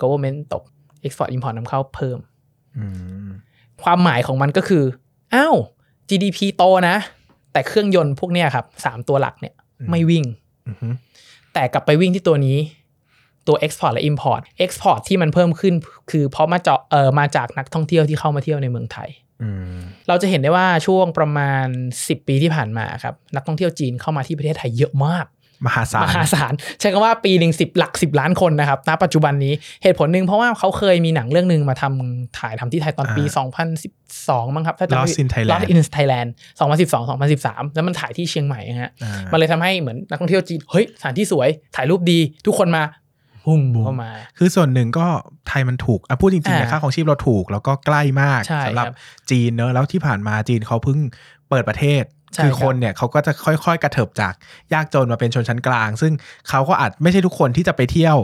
[0.00, 0.62] government ตก
[1.06, 2.18] export import นำเข้าเพิ่ม
[2.78, 2.86] อื
[3.28, 3.30] ม
[3.84, 4.84] ความหมายของมันก็คือ
[5.34, 5.56] อ้าว
[6.08, 6.96] GDP โตนะ
[7.52, 9.54] แต่เครื่องยนต์พวกเนี้ยครับสามตัวหลักเนี่ย
[9.90, 10.24] ไม่วิ่ง
[10.68, 10.88] อือฮึ
[11.54, 12.58] แต่กลับไปวิ่งที่ตัวนี้
[13.46, 15.74] ตัว Export และ Import Export ที่มันเพิ่มขึ้น
[16.10, 19.08] คือเพราะมาเจาะเออมาจากนักท่องเที่ยวที่เข้ามาเที่ยวในเมืองไทย
[19.42, 19.48] อื
[19.78, 21.66] มเราจะเห็นได้ว่าช่วงประมาณ
[21.98, 25.26] 10 ปีที่ผ่านมาครับ นักท่องเที่ยวจีนเข้ามาที่ประเทศไทยเยอะมาก
[25.66, 29.52] มหาศาลมหาศาลใช้คำว่าปีหนึ่งสิบหลักสิบล้านคนนะครับณปัจจุบันนี้
[29.82, 33.24] เหตุผลหนึ่งเพราะว่าเขาเคยมีหนังเรื่องหนึ่งมาทำถ่ายทำที่ไทยตอนปี
[33.88, 36.28] 2012 มั้งครับถ้าจำไม่ Lost in Thailand Lost in Thailand
[36.58, 42.84] 2012 2013 แล้วมันถ่ายที่เชียงใหม่ฮะอ่ามันเลยทำให้เหมือนนักท่องเที่ยวจีนเฮ้ยสถานที่สวยถ่ายรูปดีทุกคนมา
[43.46, 45.06] หุ่มเข้ามา คือส่วนหนึ่งก็
[45.48, 48.96] ไทยมันถูกอะพูดจริงๆนะอ่าค่าของชีพเราถูกแล้วก็ใกล้มากใช่สำหรับครับ
[49.30, 50.98] จีนเนอะแล้วที่ผ่านมาจีนเขาเพิ่ง
[51.48, 54.34] เปิดประเทศใช่ คือครับคนเนี่ยเขาก็จะค่อยๆ กระเถิบจาก
[54.74, 56.12] ยากจนมาเป็นชนชั้นกลาง ซึ่ง
[56.48, 58.18] เขาก็อาจไม่ใช่ทุกคนที่จะไปเที่ยว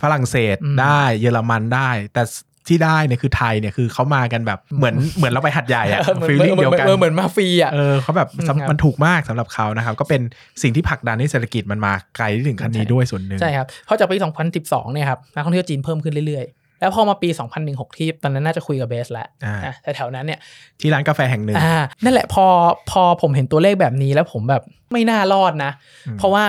[0.00, 2.22] ฝรั่งเศสอืมได้เยอรมันได้ แต่
[2.68, 10.22] ที่ได้เนี่ยคือไทยเนี่ยคือเขามากันแบบเหมือนเหมือนเราไปหัดใหญ่อะเหมือนฟีลลิ่งเดียวกันเออเหมือนมาฟรีอะเออเขาแบบอืมครับมันถูกมากสำหรับเขานะครับ ก็เป็น
[10.62, 14.16] สิ่งที่ผลักดันให้เศรษฐกิจมันมาไกลที่ถึงขั้นนี้ด้วยส่วนหนึ่งใช่ครับเพราะจากปี
[14.56, 17.28] 2012 เนี่ยครับนักท่องเที่ยวจีนเพิ่มขึ้นเรื่อยๆ แล้วพอมาปี
[17.62, 20.38] 2016ที่ตอนนั้นน่าจะคุยกับเบสแล้วอ่านะแต่แถวนั้นเนี่ย
[20.80, 22.46] ที่ร้านกาแฟแห่งหนึ่งอ่านั่นแหละพอ
[22.90, 24.62] พอผมเห็นตัวเลขแบบนี้แล้วผมแบบ
[24.92, 25.72] ไม่น่ารอดนะ
[26.06, 26.44] อืมเพราะว่า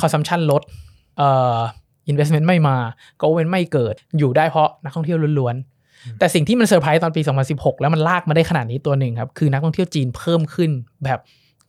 [0.00, 0.62] consumption ลด
[1.18, 1.56] เอ่อ
[2.10, 2.76] investment ไม่มา
[3.20, 10.70] government ไม่เกิดอยู่ได้เพราะนักท่องเที่ยวล้วนๆ แต่สิ่งที่มันเซอร์ไพรส์ตอนปี 2016 แล้วมันลากมาได้ขนาดนี้ตัวหนึ่งครับคือนักท่องเที่ยวจีนเพิ่มขึ้น
[11.04, 11.18] แบบ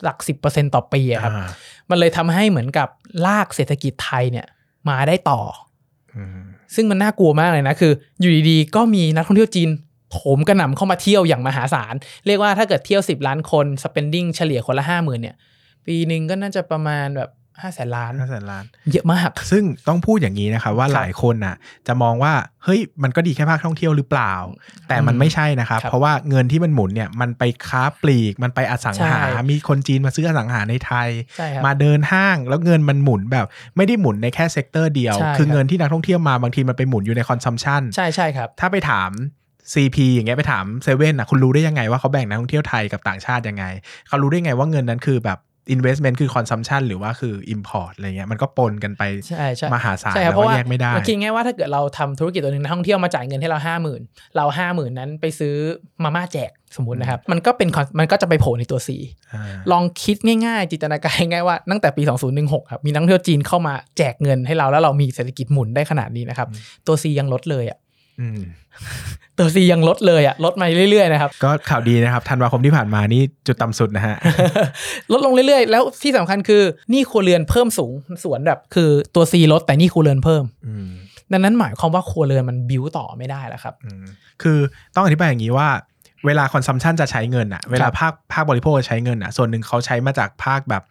[0.04, 1.48] หลัก 10%ต่อปีอะครับอ่า
[1.90, 2.88] มันเลยทำให้เหมือนกับ
[3.26, 4.48] ลากเศรษฐกิจไทยเนี่ย
[4.90, 5.42] มาได้ต่อ
[6.16, 6.42] อืม
[6.76, 9.70] ซึ่งมันน่ากลัวมากเลยนะคือ อยู่ดีๆ ก็มีนักท่องเที่ยวจีน
[10.12, 11.94] โถมกระหน่ำเข้ามาเที่ยวอย่างมหาศาล
[12.26, 15.36] เรียกว่าถ้าเกิดเที่ยว 10 ล้านคน spending เฉลี่ยคนละ 5 0,000 เนี่ย
[15.86, 17.30] ปีหนึ่งก็น่าจะประมาณแบบ
[17.68, 21.56] 5แสนล้านห้าแสนล้าน เยอะมาก ซึ่งต้องพูดอย่างนี้นะครับว่าครับหลายคนน่ะ
[21.88, 24.34] จะมองว่าเฮ้ยมันก็ดีแค่ภาคท่องเที่ยวหรือเปล่า
[24.88, 33.46] แต่มันไม่ใช่นะครับครับเพราะว่าเงินที่มันหมุนเนี่ยมันไปค้าปลีกมันไปอสังหาใช่มีคนจีนมาซื้ออสังหาในไทยใช่ครับมาเดินห้างแล้วเงินมันหมุนแบบ
[33.78, 39.12] ไม่ได้หมุนในแค่ sector เดียวใช่คือครับเงินที่นักท่องเที่ยวมาบางทีมันไปหมุนอยู่ใน consumption ใช่ใช่ครับถ้าไปถาม
[39.74, 43.66] CP อย่างเงี้ยไปถามเซเว่นอะคุณรู้ได้ยังไงว่าเขาแบ่งนักท่องเที่ยวไทยกับต่างชาติยังไง
[44.08, 45.40] เขารู้ได้ไงว่าเงินนั้นคือแบบ
[45.76, 54.02] investment คือ consumption หรือว่าคือ import อะไรเงี้ยมันก็ปนกันไปใช่ใช่มหาศาลใช่ครับแล้วเพราะก็ว่าแยกไม่ได้มันคิดง่ายว่าถ้าเกิดเราทำธุรกิจตัวหนึ่งนักท่องเที่ยวมาจ่ายเงินให้เราห้าหมื่น
[54.36, 55.56] เราห้าหมื่นนั้นไปซื้อ
[56.04, 58.90] มาม่าแจกสมมตินะครับ มันก็เป็น con- มันก็จะไปโผล่ในตัว C
[59.34, 62.04] อ่าลองคิดง่ายๆ จินตนาการง่ายๆว่าตั้งแต่ปี
[62.38, 66.48] 2016 ครับ มีนักท่องเที่ยวจีนเข้ามาแจกเงินให้เราแล้วเรามีเศรษฐกิจหมุนได้ขนาดนี้นะครับ
[66.88, 67.81] ตัว C ยังลดเลยอะอืม
[69.38, 74.16] ตัว C ยังลดเลยอะลดมาเรื่อยๆนะครับ ก็ข่าวดีนะครับธันวาคมที่ผ่านมานี่จุดต่ำสุดนะฮะ
[75.12, 77.92] ลดลงเรื่อยๆ แล้วที่สำคัญคือหนี้ครัวเรือนเพิ่มสูง
[78.24, 80.90] สวนแบบ คือตัว C ลดแต่หนี้ครัวเรือนเพิ่มอืม
[81.32, 84.06] ดังนั้นหมายความว่าครัวเรือนมันบิวต่อไม่ได้แล้วครับอืม
[84.42, 84.58] คือ
[84.96, 85.70] ต้องอธิบายอย่างนี้ว่า
[86.26, 90.84] เวลา consumption จะใช้เงินอะเวลาภาคภาคบริโภคจะใช้เงินอะส่วนหนึ่งเขาใช้มาจากภาคแบบ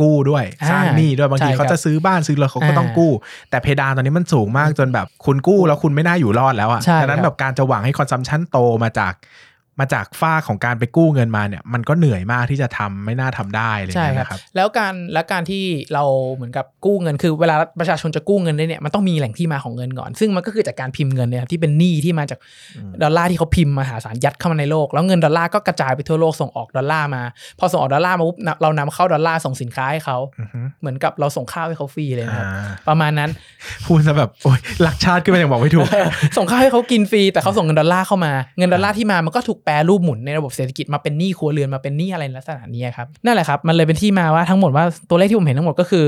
[0.00, 3.12] กู้ด้วยอ่าสร้างหนี้ด้วยบางทีใช่ครับเขาจะซื้อบ้านซื้อรถเขาก็ต้องอ่ากู้
[3.50, 9.12] แต่เพดานตอนนี้มันสูงมากจนแบบคุณกู้แล้วคุณไม่น่าอยู่รอดแล้วอะใช่ดังนั้นครับแบบการจะหวังให้ consumption โตมาจาก
[9.80, 15.64] มาจากฝ้ากของการไปกู้เงินมาเนี่ย มันก็เหนื่อยมากที่จะทำไม่น่าทำได้อะไรอย่างใช่เงี้ยครับนะครับ แล้วการและการที่
[15.94, 22.38] เราเหมือนกับกู้เงินคือเวลาประชาชนจะกู้เงินได้เนี่ยมันต้องมีแหล่งที่มาของเงินก่อน ซึ่งมันก็คือจากการพิมพ์เงินเนี่ยครับที่เป็นหนี้ที่มาจาก
[22.76, 27.22] อืมดอลลาร์ที่เขาพิมพ์มหาศาลยัดเข้ามาในโลก แล้วเงินดอลลาร์ก็กระจายไปทั่วโลกส่งออกดอลลาร์มา
[27.58, 33.30] พอส่งออกดอลลาร์มาปุ๊บนะเรานำเข้าดอลลาร์ส่งสินค้าให้เขาอือฮึเหมือนกับเราส่งข้าวให้เขาฟรีเลยนะครับอ่าประมาณนั้น
[33.86, 35.86] พูดซะแบบโอ๊ยรักชาติขึ้นมาอย่างบอกไม่ถูก
[36.36, 46.04] ส่งข้าวให้เขากินฟรีแต่เขาส่งเงินดอลลาร์เข้ามาเงินดอลลาร์ที่มามันก็ถูกแปรรูปหมุนในระบบเศรษฐกิจมาเป็นหนี้ครัวเรือนมาเป็นหนี้อะไรลักษณะนี้ครับนั่นแหละครับมันเลยเป็นที่มาว่าทั้งหมดว่าตัวเลขที่ผมเห็นทั้งหมดก็คือ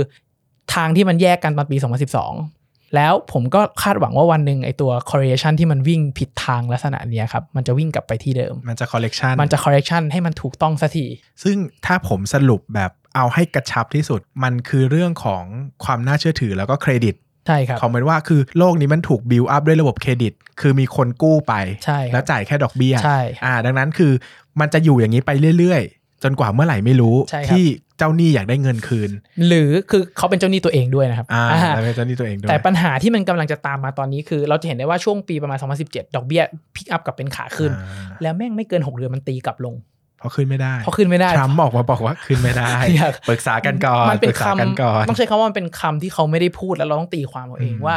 [0.75, 11.07] ทางที่มันแยกกันตอนปี 2012 แล้วผมก็คาดหวังว่าวันหนึ่งไอตัว correlation ที่มันวิ่งผิดทางลักษณะเนี้ยครับมันจะวิ่งกลับไปที่เดิม มันจะ collection มันจะ correction ให้มันถูกต้องสักที
[11.43, 15.45] ซึ่งถ้าผมสรุปแบบเอาให้กระชับที่สุดมันคือเรื่องของ
[15.85, 17.15] ความน่าเชื่อถือแล้วก็เครดิต
[17.47, 24.13] ใช่ครับ comment ว่าคือโลกนี้มันถูกบิวอัพด้วยระบบเครดิต คือมีคนกู้ไป ใช่ครับแล้วจ่ายแค่ดอกเบี้ย ใช่ อ่า ดังนั้นคือ
[24.61, 27.67] มันจะอยู่อย่างนี้ไปเรื่อยๆ จนกว่าเมื่อไหร่ไม่รู้ใช่ครับที่
[27.99, 29.11] เจ้าหนี้อยากได้เงินคืน
[29.47, 36.43] หรือคือเขาเป็นเจ้าหนี้ตัวเองด้วยนะครับ อ่าอ่าแล้วเป็นเจ้าหนี้ตัวเองด้วย แต่ปัญหาที่มันกำลังจะตามมาตอนนี้คือ เราจะเห็นได้ว่าช่วงปีประมาณ 2017 ดอกเบี้ย
[36.75, 39.75] พิกอัพกับเป็นขาขึ้นอ่าแล้วแม่งไม่เกิน 6 เดือนมันตีกลับลง
[40.21, 47.97] เพราะขึ้นไม่ได้เพราะขึ้นไม่ได้ทรัมป์บอกมาบอกว่าขึ้นไม่ได้อยากปรึกษากันก่อนมันเป็นปรึกษากันคำก่อนต้องใช้คำว่ามันเป็นคำที่เขาไม่ได้พูดแล้วเราต้องตีความเอาเองอืมว่า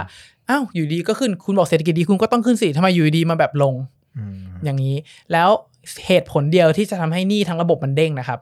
[0.49, 3.73] อ้าวอยู่ดีก็ขึ้นคุณบอกเศรษฐกิจดีคุณก็ต้องขึ้นสิทำไมอยู่ดีมาแบบลง
[4.17, 4.95] อืมอย่างนี้
[5.31, 5.49] แล้ว
[6.07, 8.39] เหตุผลเดียวที่จะทำให้หนี้ทั้งระบบมันเด้งนะครับ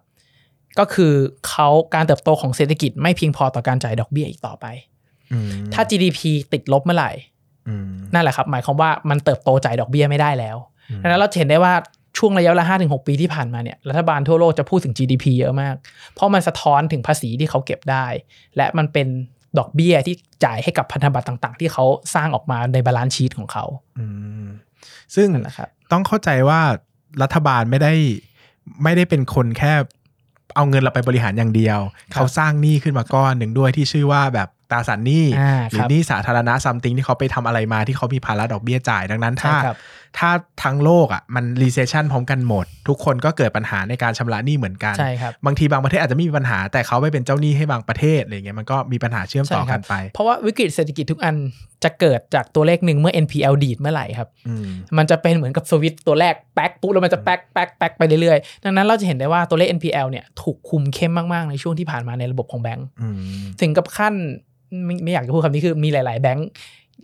[0.80, 1.14] ก็คือ
[1.50, 4.66] เขาการเติบโตของเศรษฐกิจไม่เพียงพอต่อการจ่ายดอกเบี้ยอีกต่อไป
[5.32, 6.20] อืมถ้า GDP
[6.54, 7.12] ติดลบเมื่อไหร่
[7.68, 10.58] อืมนั่นแหละครับ หมายความว่ามันเติบโตจ่ายดอกเบี้ยไม่ได้แล้ว
[10.90, 11.74] อืมดังนั้นเราจะเห็นได้ว่า
[12.18, 15.76] ช่วงระยะเวลา5-6ปีที่ผ่านมาเนี่ยรัฐบาลทั่วโลกจะพูดถึง GDP เยอะมาก
[16.14, 18.06] เพราะมันสะท้อนถึงภาษีที่เขาเก็บได้
[18.58, 19.08] และมันเป็น
[19.58, 23.66] ดอกเบี้ยที่จ่ายให้กับพันธบัตรต่าง ๆ ที่เขาสร้างออกมาใน balance sheet ของเขา
[24.00, 24.06] อื
[24.44, 24.46] ม
[25.16, 26.62] ซึ่งนั่นแหละครับต้องเข้าใจว่า
[27.22, 27.94] รัฐบาลไม่ได้
[28.84, 29.74] ไม่ได้เป็นคนแค่
[30.56, 39.78] เอาเงินเราไปบริหารอย่างเดียวครับเขาสร้างหนี้ขึ้นมาก้อนหนึ่งด้วยที่ชื่อว่าแบบตราสารหนี้อ่าหรืคอรับหนี้สาธารณะ something ที่เขาไปทำอะไรมาที่เขามีภาระดอกเบี้ยจ่ายดังนั้นใช่ถ้าครับ
[40.18, 40.32] ถ้า
[40.64, 51.36] ทั้งโลกอะมัน recession พร้อมกันหมด ทุกคนก็เกิดปัญหาในการชำระหนี้เหมือนกันใช่ครับบางทีบางประเทศอาจจะไม่มีปัญหา แต่เขาไปเป็นเจ้าหนี้ให้บางประเทศอะไรเงี้ยมันก็มีปัญหาเชื่อมต่อใช่ครักับนไป เพราะว่าวิกฤตเศรษฐกิจทุกอัน
[51.84, 63.16] จะเกิดจากตัวเลขหนึ่งเมื่อ NPL ดีดเมื่อไหร่ครับอืมมันจะเป็นเหมือนกับสวิตช์ตัวแรกแป๊กปุ๊บแล้วมันจะแป๊กแป๊กแป๊กไปเรื่อยๆดังนั้นเราจะเห็นได้ว่าตัวเลข NPL เนี่ยถูกคุมเข้มมากๆในช่วงที่ผ่านมาในระบบของแบงก์อืม
[63.62, 64.14] ถึงกับขั้น
[64.86, 66.48] ไม่ไม่อยากจะพูดคำนี้คือมีหลาย ๆ แบงก์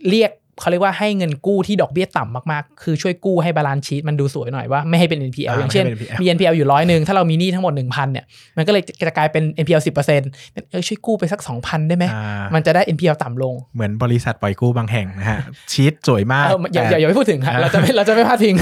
[0.08, 5.86] เรียก เขาเรียกว่าให้เงินกู้ที่ดอกเบี้ยต่ำมากๆ คือช่วยกู้ให้ balance sheet มันดูสวยหน่อยว่าไม่ให้เป็น NPL อย่างเช่น
[6.20, 8.24] มี NPL อยู่ร้อยหนึ่งถ้าเรามีหนี้ทั้งหมด 1,000เนี่ย
[8.56, 15.38] มันก็เลยจะกลายเป็น NPL 10%เออช่วยกู้ไปสัก 2,000 ได้ไหมอ่ามันจะได้ NPL ต่ำลง เหมือนบริษัทปล่อยกู้บางแห่งนะฮะ
[15.72, 18.54] ชีตสวยมากเอออย่าอย่าแต่อย่าไปพูดถึงครับเราจะไม่เราจะไม่พลาดพิง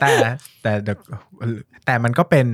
[0.00, 0.08] แต่
[0.62, 0.92] แต่แต่
[1.86, 2.46] แต่มันก็เป็น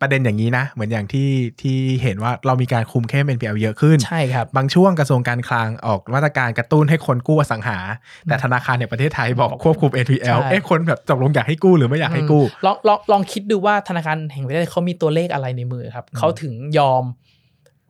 [0.00, 1.28] ประเด็นอย่างนี้นะ เหมือนอย่างที่
[1.60, 7.78] ที่เห็นว่าเรามีการคุมเข้ม NPL เยอะขึ้น ใช่ครับ บางช่วงกระทรวงการคลังออกมาตรการกระตุ้นให้คนกู้อสังหา
[8.24, 17.04] แต่ธนาคารในประเทศไทยบอกควบคุม NPL ใช่เอ๊ะคนแบบตกลงอยากให้กู้หรือไม่อยากให้กู้ ลองลองลองคิดดูว่าธนาคารแห่งประเทศไทยเขามีตัวเลขอะไรในมือครับเขาถึงยอม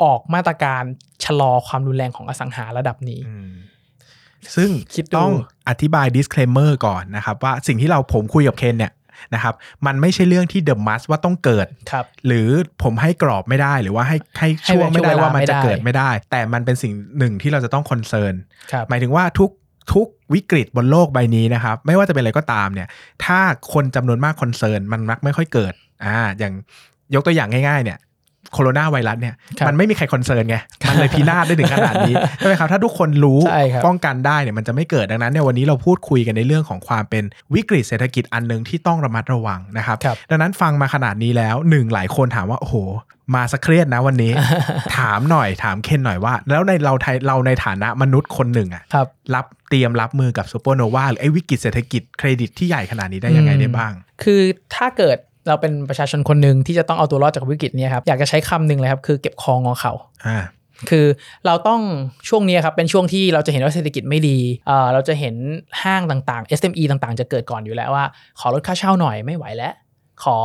[0.02, 0.82] ออกมาตรการ
[1.24, 3.52] ชะลอความรุนแรงของอสังหาระดับนี้อืม
[4.56, 5.32] ซึ่งคิดดูต้อง
[5.68, 8.92] อธิบาย disclaimer ก่อนนะครับ ว่าสิ่งที่เราผมคุยกับเคนเนี่ย
[9.34, 9.54] นะครับ
[9.86, 12.48] มันไม่ใช่เรื่องที่ the must ว่าต้องเกิดครับหรือ
[12.82, 18.34] ผมให้กรอบไม่ได้หรือว่าให้ให้ให้ช่วงไม่ได้ช่วงเวลาว่ามันจะไม่ได้เกิดไม่ได้ แต่มันเป็นสิ่งหนึ่งที่เราจะต้องคอนเซิร์น
[18.72, 19.50] ครับหมายถึงว่าทุก
[19.92, 22.88] ทุกวิกฤตบนโลกใบนี้นะครับ ไม่ว่าจะเป็นอะไรก็ตามเนี่ย
[23.24, 23.38] ถ้า
[23.72, 26.54] คนจำนวนมาก concern มันมักไม่ค่อยเกิดอ่าอย่าง
[27.14, 27.98] ยกตัวอย่างง่ายๆเนี่ย
[28.52, 30.56] โคโรนาไวรัสเนี่ยครับมันไม่มีใคร concern ไง
[30.88, 42.76] มันเลยพินาศได้ถึงขนาดนี้ใช่ไหมครับถ้าทุกคนรู้ใช่ครับป้องกันได้เนี่ยมันจะไม่เกิดดังนั้นเนี่ยวันนี้เราพูดคุยกันในเรื่องของความเป็นวิกฤตเศรษฐกิจอันหนึ่งที่ต้องระมัดระวังนะครับครับดังนั้นฟังมาขนาดนี้แล้วหนึ่งหลายคนถามว่าโอ้โห
[43.34, 44.32] มาสะเครียดนะวันนี้
[44.96, 54.42] ถามหน่อยถามเคนหน่อยว่า แล้วในเราไทยเราในฐานะมนุษย์คนหนึ่งอะครับรับเตรียมรับมือกับซูเปอร์โนวาหรือไอ้วิกฤตเศรษฐกิจเครดิตที่ใหญ่ขนาดนี้ได้ยังไงได้บ้าง คือ
[54.74, 59.92] ถ้าเกิด เราเป็นประชาชนคนหนึ่งที่จะต้องเอาตัวรอดจากวิกฤตเนี้ครับอยากจะใช้คำหนึ่งเลยครับคือเก็บคองอเข่า
[60.26, 60.38] อ่า
[60.90, 61.06] คือ
[61.46, 61.80] เราต้อง
[62.28, 65.34] ช่วงนี้ครับเป็นช่วงที่เราจะเห็นว่าเศรษฐกิจไม่ดีเอ่อเราจะเห็น
[65.82, 68.04] ห้างต่างๆ SME ต่างๆ จะเกิดก่อนอยู่แล้วว่า
[68.40, 69.74] ขอลดค่าเช่าหน่อยไม่ไหวแล้ว
[70.24, 70.38] ขอ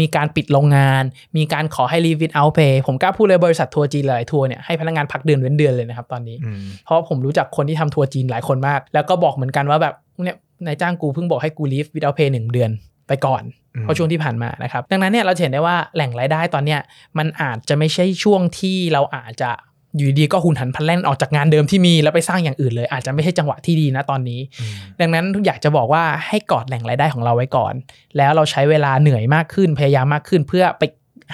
[0.00, 1.02] มีการปิดโรงงาน
[1.36, 10.36] มีการขอให้ leave without pay ผมกล้าพูดเลยบริษัททัวร์จีนหลายๆทัวร์เนี่ยให้พนักงานพักเดือนเว้นเดือนเลยนะครับตอนนี้อืมเพราะว่าผมรู้จักคนที่ทำทัวร์จีนหลายคนมาก แล้วก็บอกเหมือนกันว่าแบบเนี่ย
[10.66, 12.70] นายจ้างกูเพิ่งบอกให้กู leave without pay หนึ่งเดือน
[13.08, 16.80] ไปก่อนอืม เพราะช่วงที่ผ่านมานะครับ ดังนั้นเนี่ยเราจะเห็นได้ว่าแหล่งรายได้ตอนเนี้ย
[17.18, 19.50] มันอาจจะไม่ใช่ช่วงที่เราอาจจะ
[19.96, 27.74] อยู่ดีๆก็หุนหันพลันแล่นออกจากงานเดิมที่มีแล้วไปสร้างอย่างอื่นเลย อาจจะไม่ใช่จังหวะที่ดีนะตอนนี้อืมดังนั้นอยากจะบอกว่าให้กอดแหล่งรายได้ของเราไว้ก่อน
[28.16, 30.82] แล้วเราใช้เวลาเหนื่อยมากขึ้นพยายามมากขึ้นเพื่อไป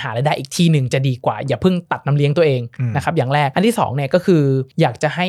[0.03, 4.43] หารายได้อีกที่หนึ่งจะดีกว่า อย่าเพิ่งตัดน้ำเลี้ยงตัวเองอืมนะครับอย่างแรกอันที่สองเนี่ยก็คือ
[4.81, 5.27] อยากจะให้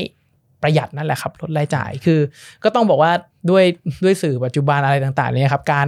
[0.62, 2.20] ประหยัดนั่นแหละครับลดรายจ่ายคือ
[2.64, 3.12] ก็ต้องบอกว่า
[3.50, 3.64] ด้วย
[4.04, 5.88] ด้วยสื่อปัจจุบันอะไรต่างๆเนี่ยครับการ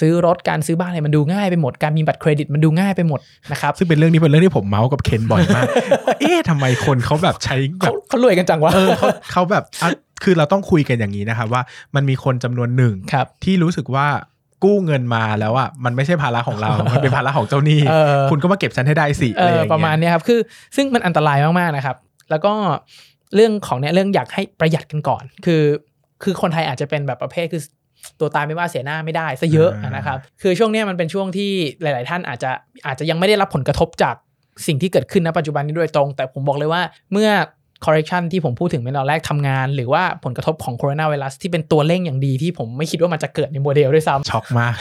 [0.00, 3.20] ซื้อรถการซื้อบ้านอะไรมันดูง่ายไปหมดการมีบัตรเครดิตมันดูง่ายไปหมด
[3.52, 5.64] นะครับซึ่งเป็นเรื่องนี้เป็นเรื่องที่ผมเมาส์กับเคนบ่อยมาก
[6.06, 9.90] ว่าเอ๊ะทำไมคนเขาแบบใช้แบเขาบเขารวยกันจังวะเออเขาเขาแบบอะ
[10.24, 11.62] คือเราต้องคุยกันอย่างนี้นะครับว่า
[11.94, 14.06] มันมีคนจำนวนหนึ่งครับที่รู้สึกว่า
[14.64, 20.40] กู้เงินมาแล้วอะมันไม่ใช่ภาระของเรา มันเป็นภาระของเจ้าหนี้เออคุณก็มาเก็บฉันให้ได้สิเออะไรออย่างเงี้ยประมาณเนี้ยครับ คือ
[20.76, 21.96] ซึ่งมันอันตรายมากๆนะครับ
[22.30, 22.52] แล้วก็
[23.34, 25.62] เรื่องของเนี่ยเรื่องอยากให้ประหยัดกันก่อน คือ
[26.22, 27.62] คือคนไทยอาจจะเป็นแบบประเภทคือ
[28.20, 31.50] ตัวตายไม่ว่าเสียหน้าไม่ได้ซะเยอะนะครับ คือช่วงเนี้ยมันเป็นช่วงที่
[31.82, 32.50] หลาย ๆ ท่านอาจจะ
[32.86, 34.14] อาจจะยังไม่ได้รับผลกระทบจาก
[34.66, 37.30] สิ่งที่เกิดขึ้นณปัจจุบันนี้โดยตรง แต่ผมบอกเลยว่าเมื่อ
[37.84, 44.74] correction ที่ผมพูดถึงในตอนแรกทำงาน หรือว่าผลกระทบของโคโรนาไวรัสที่เป็นตัวเร่งอย่างดีที่ผมไม่คิดว่ามันจะเกิดในโมเดลด้วยซ้ำช็อกมาก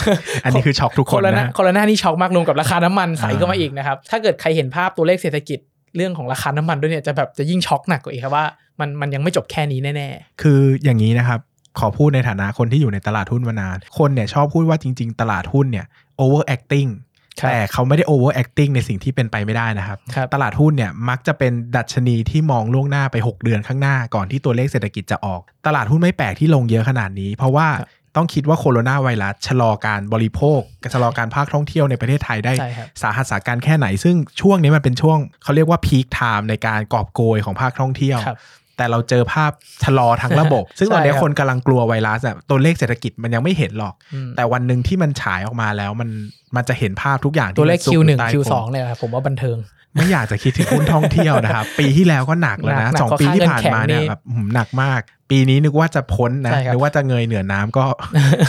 [0.43, 5.59] อันนี้คือช็อกทุกโคคนโรนานะโคโรนานี่ช็อกมากรวมกับราคาน้ำมันใส่อ่าเข้ามาอีกนะครับ ถ้าเกิดใครเห็นภาพตัวเลขเศรษฐกิจ
[5.95, 8.45] เรื่องของราคาน้ำมันด้วยเนี่ยจะแบบจะยิ่งช็อกหนักกว่าอีกครับว่า
[8.79, 10.09] มันมันยังไม่จบแค่นี้แน่
[10.41, 11.39] คืออย่างนี้นะครับ
[11.79, 15.85] ขอพูดในฐานะคนที่อยู่ในตลาดหุ้นมานาน คนเนี่ยชอบพูดว่าจริง ๆ ตลาดหุ้นเนี่ย
[16.23, 16.91] overacting
[17.39, 30.59] ครับแต่เขาไม่ได้ overacting ในสิ่งที่เป็นไปไม่ได้นะครับๆครับตลาดหุ้นเนี่ยมักจะเป็นดัชนีที่มองล่วงหน้าไป 6 เดือนข้างหน้าก่อนที่ตัวเลขเศรษฐกิจจะออก ตลาดหุ้นไม่แปลกที่ลงเยอะขนาดนี้ เพราะว่าครับ ต้องคิดว่าโคโรนาไวรัสชะลอการบริโภค
[30.93, 38.37] ชะลอการภาคท่องเที่ยวในประเทศไทยได้ใช่ครับสาหัสสาการแค่ไหน ซึ่งช่วงนี้มันเป็นช่วงเขาเรียกว่าพีคไทม์ในการกอบโกยของภาคท่องเที่ยวครับ
[38.77, 39.51] แต่เราเจอภาพ
[39.83, 46.09] ชะลอทั้งระบบ ซึ่งตอนนี้ใช่ครับคนกำลังกลัวไวรัสอะตัวเลขเศรษฐกิจมันยังไม่เห็นหรอกอืมแต่วันหนึ่งที่มันฉายออกมาแล้วมัน
[46.55, 49.57] มันจะเห็นภาพทุกอย่างที่ตัวเลขมันซุก Q1 อยู่ใต้ Q2 พรมเนี่ยครับผมว่าบันเทิง
[49.95, 57.85] ไม่อยากจะคิดถึงหุ้นท่องเที่ยวนะครับ ปีที่แล้วก็หนักแล้วหนันะกหนักสองเพราะปีที่ค่าเงินผ่านมาเนี่ยแข็งนี่แบบหืมหนักมาก ปีนี้นึกว่าจะพ้นนะใช่ครับนึกว่าจะเงยเหนือน้ำก็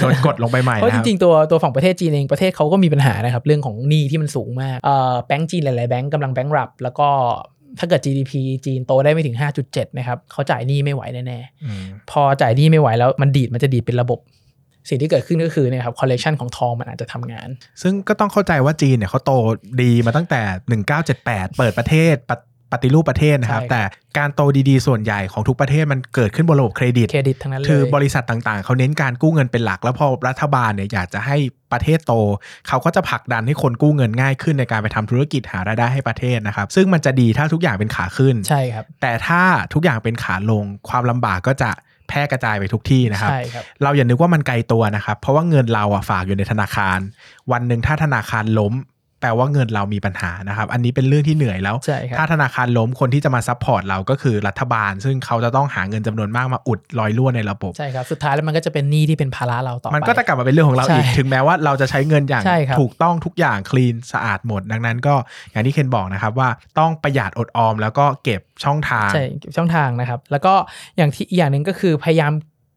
[0.00, 7.08] โดนกดลงไปใหม่เพราะนะจครับริงๆตัวตัวฝั่งประเทศจีนเองประเทศเขาก็มีปัญหานะครับเรื่องของหนี้ที่มันสูงมากเอ่อแบงก์จีนหลายๆแบงก์กำลังแบงก์รับแล้วก็
[7.78, 8.32] ถ้าเกิด GDP
[8.66, 9.36] จีนโตได้ไม่ถึง
[9.66, 14.18] 5.7 นะครับเขาจ่ายหนี้ไม่ไหวแน่อืมๆพอจ่ายหนี้ไม่ไหวแล้วมันดีดมันจะดีดเป็นระบบ
[14.88, 17.48] สิ่งที่เกิดขึ้นก็คือเนี่ยครับ correction ของทองมันอาจจะทำงาน
[17.82, 19.32] ซึ่งก็ต้องเข้าใจว่าจีนเนี่ยเขาโต
[19.82, 20.42] ดีมาตั้งแต่
[21.00, 22.14] 1978 เปิดประเทศ
[22.72, 23.82] ปฏิปฏิรูปประเทศนะครับใช่แต่
[24.18, 31.36] การโตดีๆ ส่วนใหญ่ของทุกประเทศมันเกิดขึ้นบนระบบเครดิตเครดิตทั้งนั้นเลยคือบริษัทต่างๆ เขาเน้นการกู้เงินเป็นหลัก แล้วพอรัฐบาลเนี่ยอยากจะให้
[31.72, 32.12] ประเทศโต
[32.68, 39.42] เขาก็จะผลักดันให้คนกู้เงินง่ายขึ้นในการไปทำธุรกิจหารายได้ให้ประเทศนะครับ ซึ่งมันจะดีถ้าทุกอย่างเป็นขาขึ้นใช่ครับ แต่ถ้า
[39.74, 41.70] ทุกอย่างเป็นขาลงความลำบากก็จะ
[42.08, 46.98] แพร่กระจายไปทุกที่นะครับใช่ครับเราอย่านึกว่ามันไกลตัวนะครับ เพราะว่าเงินเราอะฝากอยู่ในธนาคาร
[47.52, 48.72] วันหนึ่งถ้าธนาคารล้ม
[49.20, 65.14] แปลว่าเงินเรามีปัญหานะครับ อันนี้เป็นเรื่องที่เหนื่อยแล้วใช่ครับถ้าธนาคารล้มคนที่จะมา support เราก็คือรัฐบาล ซึ่งเขาจะต้องหาเงินจำนวนมากมาอุดรอยรั่วในระบบ ใช่ครับ สุดท้ายแล้วมันก็จะเป็นหนี้ที่เป็นภาระเราต่อไป มันก็จะกลับมาเป็นเรื่องของเราใช่อีก ถึงแม้ว่าเราจะใช้เงินอย่างใช่ครับถูกต้องทุกอย่าง clean สะอาดหมด ดังนั้นก็
[65.52, 66.48] อย่างที่เคนบอกนะครับว่า
[66.78, 70.54] ต้องประหยัดอดออม แล้วก็เก็บช่องทาง ใช่ เก็บช่องทางนะครับ แล้วก็
[70.96, 72.32] อย่างที่อีกอย่างหนึ่งก็คือพยายาม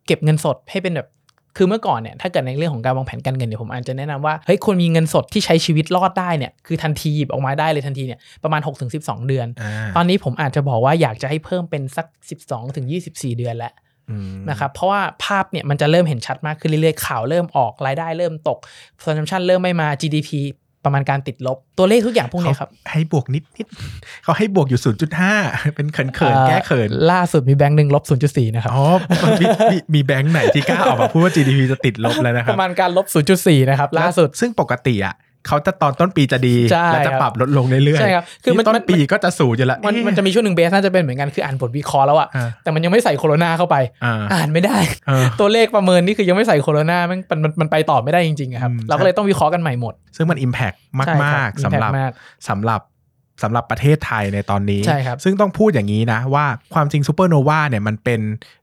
[0.08, 1.08] เก็บเงินสดให้เป็นแบบ
[1.58, 8.62] คือเมื่อก่อนเนี่ยถ้าเกิดในเรื่องของการวางแผนการเงินเนี่ยผมอาจจะแนะนำว่าเฮ้ยควรมีเงินสดที่ใช้ชีวิตรอดได้เนี่ยคือทันทีหยิบออกมาได้เลยทันทีเนี่ยประมาณ
[8.94, 12.06] 6-12 เดือนอ่าตอนนี้ผมอาจจะบอกว่าอยากจะให้เพิ่มเป็นสัก
[12.72, 13.74] 12-24 เดือนแล้ว
[14.10, 18.58] อืมนะครับเพราะว่าภาพเนี่ยมันจะเริ่มเห็นชัดมากขึ้นเรื่อยๆ ข่าวเริ่มออกรายได้เริ่มตก
[19.04, 20.30] consumption เริ่มไม่มา GDP
[20.86, 24.82] ประมาณการติดลบตัวเลขทุกอย่างพวกเนี้ยครับเขาให้บวกนิดนิดๆเขาให้บวกอยู่
[25.28, 28.86] 0.5 เป็นเขินเขินๆแก้เขินอ่อล่าสุดมีแบงค์หนึ่งลบ 0.4 นะครับอ๋อ
[29.42, 33.06] มีมีมีแบงค์ไหนที่กล้าออกมาพูดว่า GDP จะติดลบแล้วนะคปรับระมาณการลบ
[33.38, 35.16] 0.4 นะครับ ล่าสุดซึ่งปกติอะ
[35.48, 43.76] เขาจะตอนต้นปีจะดีใช่แล้วจะครับปรับลดลงเรื่อยๆใช่ครับคือมันนี่ต้นมันปีก็จะสูงอยู่แล้วมันเอ๊มันจะมีช่วงหนึ่งเบสน่าจะเป็นเหมือนกันคืออ่านบทวิเคราะห์แล้วอะอ่าแต่มันยังไม่ใส่โคโรนาเข้าไป
[44.06, 52.12] อ่าอ่านไม่ได้เออตัวเลขประเมินนี่คือยังไม่ใส่โคโรนามันมันมันมันไปต่อไม่ได้จริงๆอะครับอืมเราก็เลยต้องวิเคราะห์กันใหม่หมด ซึ่งมัน Impact มากใช่คมากบสำหรับ impact มาก
[52.50, 52.82] สำหรับ
[53.44, 58.20] สำหรับประเทศไทยในตอนนี้ ใช่ครับ ซึ่งต้องพูดอย่างนี้นะ ว่าความจริงซูเปอร์โนวาเนี่ยมันเป็น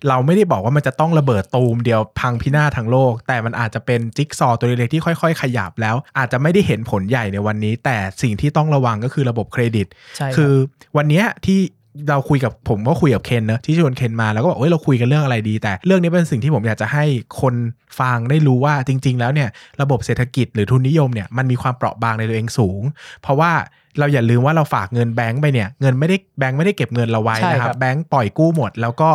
[0.08, 9.86] เราไม่ได้บอกว่ามันจะต้องระเบิดตูมเดียวพังพินาศทั้งโลก แต่มันอาจจะเป็นจิ๊กซอว์ตัวเล็กๆที่ค่อยๆ ขยับแล้ว อาจจะไม่ได้เห็นผลใหญ่ในวันนี้ แต่สิ่งที่ต้องระวังก็คือระบบเครดิต
[10.16, 10.52] ใช่รับคือ
[10.96, 11.60] วันเนี้ยที่
[12.08, 17.04] เราคุยกับผมก็คุยกับเคนเนอะที่ชวนเคนมาแล้วก็บอกเอ้ยเราคุยกันเรื่องอะไรดี แต่เรื่องนี้เป็นสิ่งที่ผมอยากจะให้
[17.40, 17.54] คน
[18.00, 19.48] ฟังได้รู้ว่าจริง ๆ แล้วเนี่ย
[19.82, 22.82] ระบบเศรษฐกิจหรือทุนนิยมเนี่ยมันมีความเปราะบางในตัวเองสูง
[23.22, 23.52] เพราะว่า
[23.98, 29.10] เราอย่าลืมว่าเราฝากเงินแบงก์ไปเนี่ยเงินไม่ได้แบงก์ไม่ได้เก็บเงินเราไว้ใช่นะคครัรับบแบงก์ปล่อยกู้หมด แล้วก็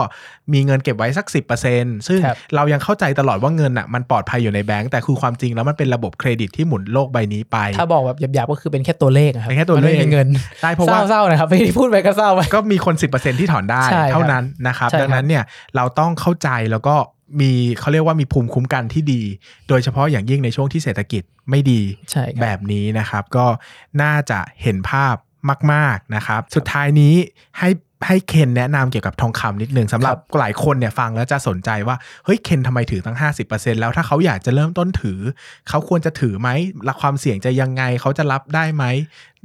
[0.54, 1.26] มีเงินเก็บไว้สัก
[1.68, 10.28] 10%ซึ่งครับเรายังเข้าใจตลอดว่าเงินอะมันปลอดภัยอยู่ในแบงก์แต่คือความจริงแล้วมันเป็นระบบเครดิตที่หมุนโลกใบนี้ไป ถ้าบอกแบบหยาบๆก็คือเป็นแค่ตัวเลขอะครับเป็นแค่ตัวเลขมันไม่มีเงิน
[10.62, 15.44] ได้เพราะว่าเศร้าๆนะครับที่พูดไปก็เศร้าไปก็มีคน 10%ที่ถอนได้ใช่ครับเท่านั้นนะครับใช่ครับดังนั้นเนี่ย
[15.76, 16.96] เราต้องเข้าใจแล้วก็
[17.40, 19.22] มีเขาเรียกว่ามีภูมิคุ้มกันที่ดี
[19.70, 23.46] โดยเฉพาะอย่างยิ่งในช่วงที่เศรษฐกิจไม่ดีใช่ครับแบบนี้นะครับ ก็
[24.02, 25.16] น่าจะเห็นภาพ
[25.74, 27.14] มาก ๆนะครับ สุดท้ายนี้
[27.60, 27.70] ให้
[28.08, 33.18] ให้เคนแนะนำเกี่ยวกับทองคำนิดหนึ่งสำหรับหลายคนเนี่ยฟังแล้วจะสนใจว่าเฮ้ยเคนทำไมถือตั้ง
[33.50, 35.20] 50%แล้วถ้าเขาอยากจะเริ่มต้นถือ
[35.70, 36.50] เขาควรจะถือไหม
[36.86, 38.84] และความเสี่ยงจะยังไงเขาจะรับได้ไหม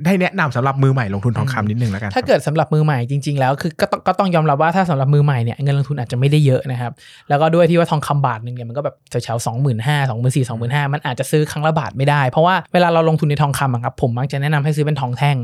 [0.05, 6.93] ได้แนะนำสำหรับมือใหม่ลงทุนทองคำนิดนึงแล้วกัน ถ้าเกิดสำหรับมือใหม่จริง ๆ แล้วคือก็ต้องก็ต้องยอมรับว่าถ้าสำหรับมือใหม่เนี่ยเงินลงทุนอาจจะไม่ได้เยอะนะครับ
[7.29, 15.37] แล้วก็ด้วยที่ว่าทองคำบาทหนึ่งเนี่ยมันก็แบบแถวๆสองหมื่นห้าสองหมื่นสี่สองหมื่นห้ามันอาจจะซื้อครั้งละบาทไม่ได้ เพราะว่าเวลาเราลงทุนในทองคำอะครับผมมักจะแนะนำให้ซื้อเป็นทองแท่ง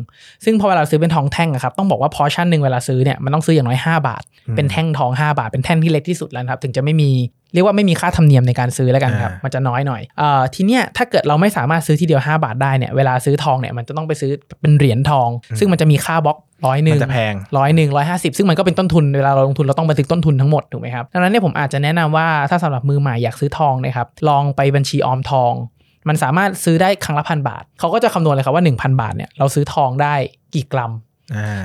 [0.45, 4.23] ซึ่งพอเวลาซื้อเป็นทองแท่งอะครับต้องบอกว่าพอชั่นหนึ่งเวลาซื้อเนี่ยมันต้องซื้ออย่างน้อย5บาท
[4.57, 7.11] เป็นแท่งทอง 5 บาทเป็นแท่งที่เล็กที่สุดแล้วครับถึงจะไม่มี
[7.53, 16.37] เรียกว่าไม่มีค่าธรรมเนียมในการซื้อแล้วกันครับอ่ามัมันจะน้อยหน่อยเอ่อทีเนี้ยถ้าเกิดเราไม่สามารถซื้อทีเดียว 5 บาทได้เนี่ยเวลาซื้อทองเนี่ยมันจะต้องไปซื้อเป็นเหรียญทอง ซึ่งมันจะมีค่าบล็อก
[16.67, 25.53] ร้อยหนึ่มังนจะแพงร้อยหนึ่งร้อยห้าสิบซึ่งมันก็เป็นต้นทุนเวลาเราลงทุนเราต้องบันทึกต้นทุนทั้งหมดถูกไหมครับดังนั้นเนี่ยผมอาจจะแนะนำว่าถ้าสำหรับมือใหม่อยากซื้อทองนะครับลองไปบัญชีออมทอง
[26.09, 30.15] มันสามารถซื้อได้ครั้งละพันบาทเขาก็จะคำนวณเลยครับว่า 1,000 บาทเนี่ยเราซื้อทองได้
[30.55, 31.12] กี่กรัมอ่า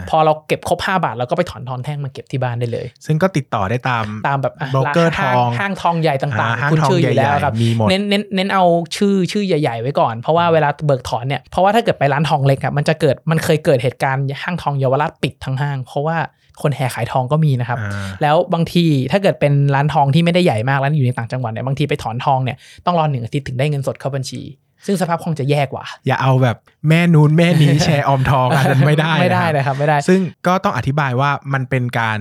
[0.10, 8.64] พอเราเก็บครบ 5 บาทเราก็ไปถอนทอนแท่งมาเก็บที่บ้านได้เลย ซึ่งก็ติดต่อได้ตามตามแบบะโบรกเกอร์ห้าทองห้างทองใหญ่ต่างอ่าห้างๆคุณทองชื่ออยู่แล้วใหญ่ๆครับมีหมดเน้นเน้นเน้นเอา
[8.96, 16.18] ชื่อชื่อใหญ่ ๆ ไว้ก่อน เพราะว่าเวลาเบิกถอนเนี่ยเพราะว่าถ้าเกิดไปร้านทองเล็กอะมันจะเกิดมันเคยเกิดเหตุการณ์ห้างทองเยาวราชปิดทั้งห้าง เพราะว่า
[16.62, 24.42] คนแห่ขายทองก็มีนะครับอ่าแล้วบางทีถ้าเกิดเป็นร้านทองที่ไม่ได้ใหญ่มากแล้วอยู่ในต่างจังหวัดเนี่ยบางทีไปถอนทองเนี่ยต้องรอหนึ่งอาทิตย์ถึงได้เงินสดเข้าบัญชี
[24.88, 26.58] ซึ่งสภาพคล่องจะแย่กว่า อย่าเอาแบบ
[26.90, 32.20] แม่นู้นแม่นี้แชร์ออมทองอันนั้นไม่ได้ไม่ได้นะครับนะครับไม่ได้ ซึ่งก็ต้องอธิบายว่ามันเป็นการ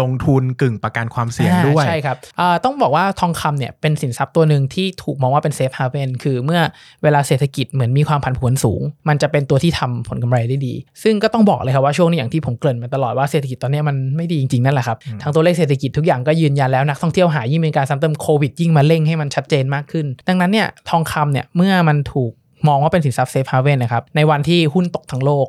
[0.00, 6.60] ลงทุนกึ่งประกันความเสี่ยงอ่าด้วยใช่ครับอ่าต้องบอกว่าทองคำเนี่ยเป็นสินทรัพย์ตัวหนึ่งที่ถูกมองว่าเป็นเซฟฮาเวนคือเมื่อ
[7.02, 22.32] เวลาเศรษฐกิจเหมือนมีความผันผวนสูง มันจะเป็นตัวที่ทำผลกำไรได้ดี ซึ่งก็ต้องบอกเลยครับว่าช่วงนี้อย่างที่ผมเกริ่นมาตลอดว่าเศรษฐกิจตอนนี้มันไม่ดีจริงๆนั่นแหละครับทั้งตัวเลขเศรษฐกิจทุกอย่างก็ยืนยันแล้วนักท่องเที่ยวหายยิ่งเป็นการซ้ำเติมโควิดยิ่งมาเร่งให้มันชัดเจนมากขึ้น ดังนั้นเนี่ยทองคำเนี่ยเมื่อมันถูก
[22.68, 25.46] มองว่าเป็นสินทรัพย์เซฟฮาเวนนะครับ ในวันที่หุ้นตกทั้งโลก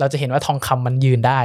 [0.00, 1.40] เราจะเห็นว่าทองคำมันยืนได้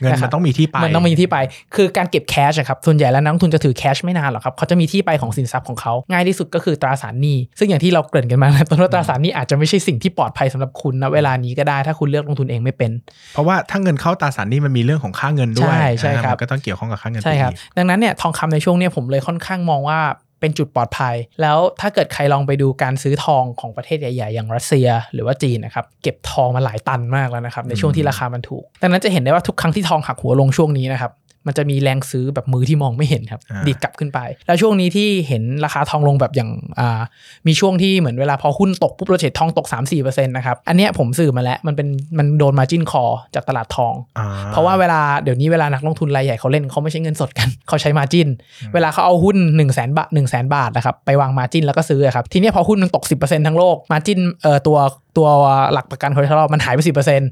[0.00, 1.36] เงินนะครัมับนต้องมีที่ไป มันต้องมีที่ไป
[1.74, 12.90] คือการเก็บแคชอะครับ ส่วนใหญ่แล้วนักลงทุนจะถือแคชไม่นานหรอกครับ เขาจะมีที่ไปของสินทรัพย์ของเขา ง่ายที่สุดก็คือตราสารหนี้ ซึ่งอย่างที่เราเกริ่นกันมานะต้นว่าตราสารหนี้อาจจะไม่ใช่สิ่งที่ปลอดภัยสำหรับคุณนะเวลานี้ก็ได้ ถ้าคุณเลือกลงทุนเองไม่เป็น
[13.32, 20.00] เพราะว่าถ้าเงินเข้าตราสารหนี้มันมีเรื่องของค่าเงินด้วย ใช่ใช่อ่าครับมันก็ต้องเกี่ยวข้องกับค่าเงิน ใช่ครับไปอีกดังนั้นเนี่ยทองคำในช่วงเนี้ยผมเลยค่อนข้างมองว่า
[20.42, 31.10] เป็นจุดปลอดภัย แล้วถ้าเกิดใครลองไปดูการซื้อทองของประเทศใหญ่ ๆ อย่างรัสเซีย หรือว่าจีนนะครับเก็บทองมาหลายตันมากแล้วนะครับในช่วงที่ราคามันถูก ดังนั้นจะเห็นได้ว่าทุกครั้งที่ทองหักหัวลงช่วงนี้นะครับ
[31.46, 36.50] มันจะมีแรงซื้อแบบมือที่มองไม่เห็นครับอ่าดีดกลับขึ้นไป แล้วช่วงนี้ที่เห็นราคาทองลงแบบอย่าง
[36.80, 37.00] อ่า
[37.46, 39.66] มีช่วงที่เหมือนเวลาพอหุ้นตกปุ๊บเราเห็นทองตก
[40.00, 43.04] 3-4%นะครับ อันเนี้ยผมสืบมาแล้ว มันเป็นมันโดน margin call
[43.34, 48.28] จากตลาดทองอะเพราะว่าเวลาเดี๋ยวนี้เวลานักลงทุนรายใหญ่เขาเล่นเขาไม่ใช้เงินสดกันเขาใช้ margin
[48.74, 54.78] เวลาเขาเอาหุ้นหนึ่งแสนบาทหนึ่งแสนบาทนะครับไปวาง margin แล้วก็ซื้ออะครับทีเนี้ยพอหุ้นมันตก 10%ทั้งโลก margin เอ่อตัว
[55.16, 55.28] ตัว
[55.72, 56.88] หลักประกัน collateral มันหายไป10%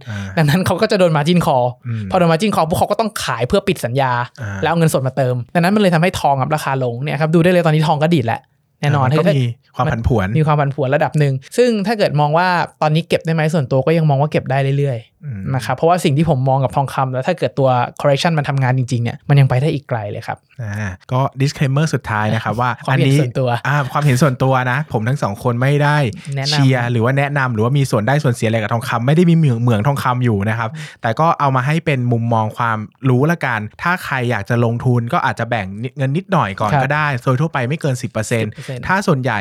[0.09, 8.41] อ่าดังนั้นเขาก็จะโดน margin call อืมพอโดน margin call พวกเขาก็ต้องขายเพื่อปิดสัญญาอ่าแล้วเอาเงินสดมาเติม ดังนั้นมันเลยทำให้ทองกลับราคาลงเนี่ยครับดูได้เลยตอนนี้ทองก็ดีดแล้ว
[8.81, 9.45] แน่นอนมัก็ถ้ามี
[9.77, 12.49] ความผันผวนมีความผันผวนระดับหนึ่ง ซึ่งถ้าเกิดมองว่า
[12.83, 17.69] ตอนนี้เก็บได้ไหมส่วนตัวก็ยังมองว่าเก็บได้เรื่อยๆอืมนะครับเพราะว่าสิ่งที่ผมมองกับทองคำแล้วถ้าเกิดตัว
[18.01, 25.99] correction มันทำงานจริงๆเนี่ยมันยังไปได้อีกไกลเลยครับ อ่าก็ disclaimer สุดท้ายนะครับว่าความเห็นนี้ส่วนตัวอ่าความเห็นส่วนตัวนะ ผมทั้งสองคนไม่ได้
[26.37, 30.71] แนะนำเชียร์หรือว่าแนะนำหรือว่ามีส่วนได้ส่วนเสียอะไรกับทองคำไม่ได้มีเหมืองเหมืองทองคำอยู่นะครับ
[31.03, 35.67] แต่ก็เอามาให้เป็นมุมมองความรู้ละกัน ถ้าใครอยากจะลงทุนก็อาจจะแบ่ง
[35.99, 39.41] เงินนิดหน่อยก่อนครับก็ได้โดยทั่วไปไม่เกิน10% 10%ถ้าส่วนใหญ่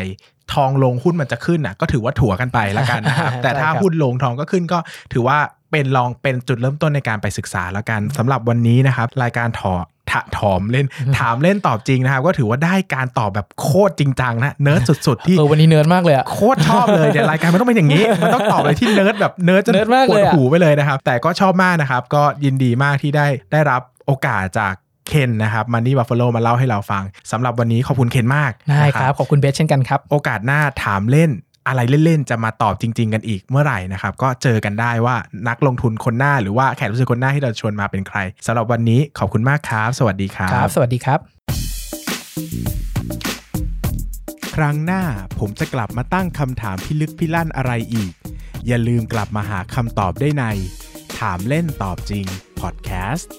[0.53, 4.79] ทองลงหุ้นมันจะขึ้นอะก็ถือว่าถัวกันไปละกันนะครับแต่ถ้าใช่ครับหุ้นลงทองก็ขึ้นก็
[5.13, 5.37] ถือว่า
[5.71, 9.75] เป็นลองเป็นจุดเริ่มต้นในการไปศึกษาแล้วกันสำหรับวันนี้นะครับ รายการถอ
[10.11, 10.85] ถะถามเล่น
[11.17, 24.73] ถามเล่นตอบจริงนะครับ ก็ถือว่าได้การตอบแบบโคตรจริงจังนะเนิร์ดสุดๆที่เออวันนี้เนิร์ดมากเลยอะโคตรชอบเลยเดี๋ยวรายการมันต้องเป็นอย่างนี้ มันต้องตอบเลยที่เนิร์ดแบบเนิร์ดจนเนิร์ดมากปวเลดยอะหูไปเลยนะครับ แต่ก็ชอบมากนะครับ ก็ยินดีมากที่ได้ได้รับโอกาสจาก
[25.07, 31.29] เคนนะครับมันนี่บัฟฟาโลมาเล่าให้เราฟังสำหรับวันนี้ขอบคุณเคนมากได้นะครับ ขอบคุณเบสเช่นกันครับ โอกาสหน้าถามเล่น
[31.69, 35.15] อะไรเล่นๆ จะมาตอบจริง ๆ กันอีกเมื่อไหร่นะครับ ก็เจอกันได้ว่า
[35.49, 41.19] นักลงทุนคนหน้าหรือว่าแขกรับเชิญคนหน้าที่เราชวนมาเป็นใครสำหรับวันนี้ขอบคุณมากครับ สวัสดีครับครับ สวัสดีครับ
[44.55, 45.03] ครั้งหน้า
[45.39, 48.11] ผมจะกลับมาตั้งคำถามพิลึกพิลั่นอะไรอีก
[48.67, 50.43] อย่าลืมกลับมาหาคำตอบได้ใน
[51.19, 52.25] ถามเล่นตอบจริง
[52.59, 53.31] พอดแคสต์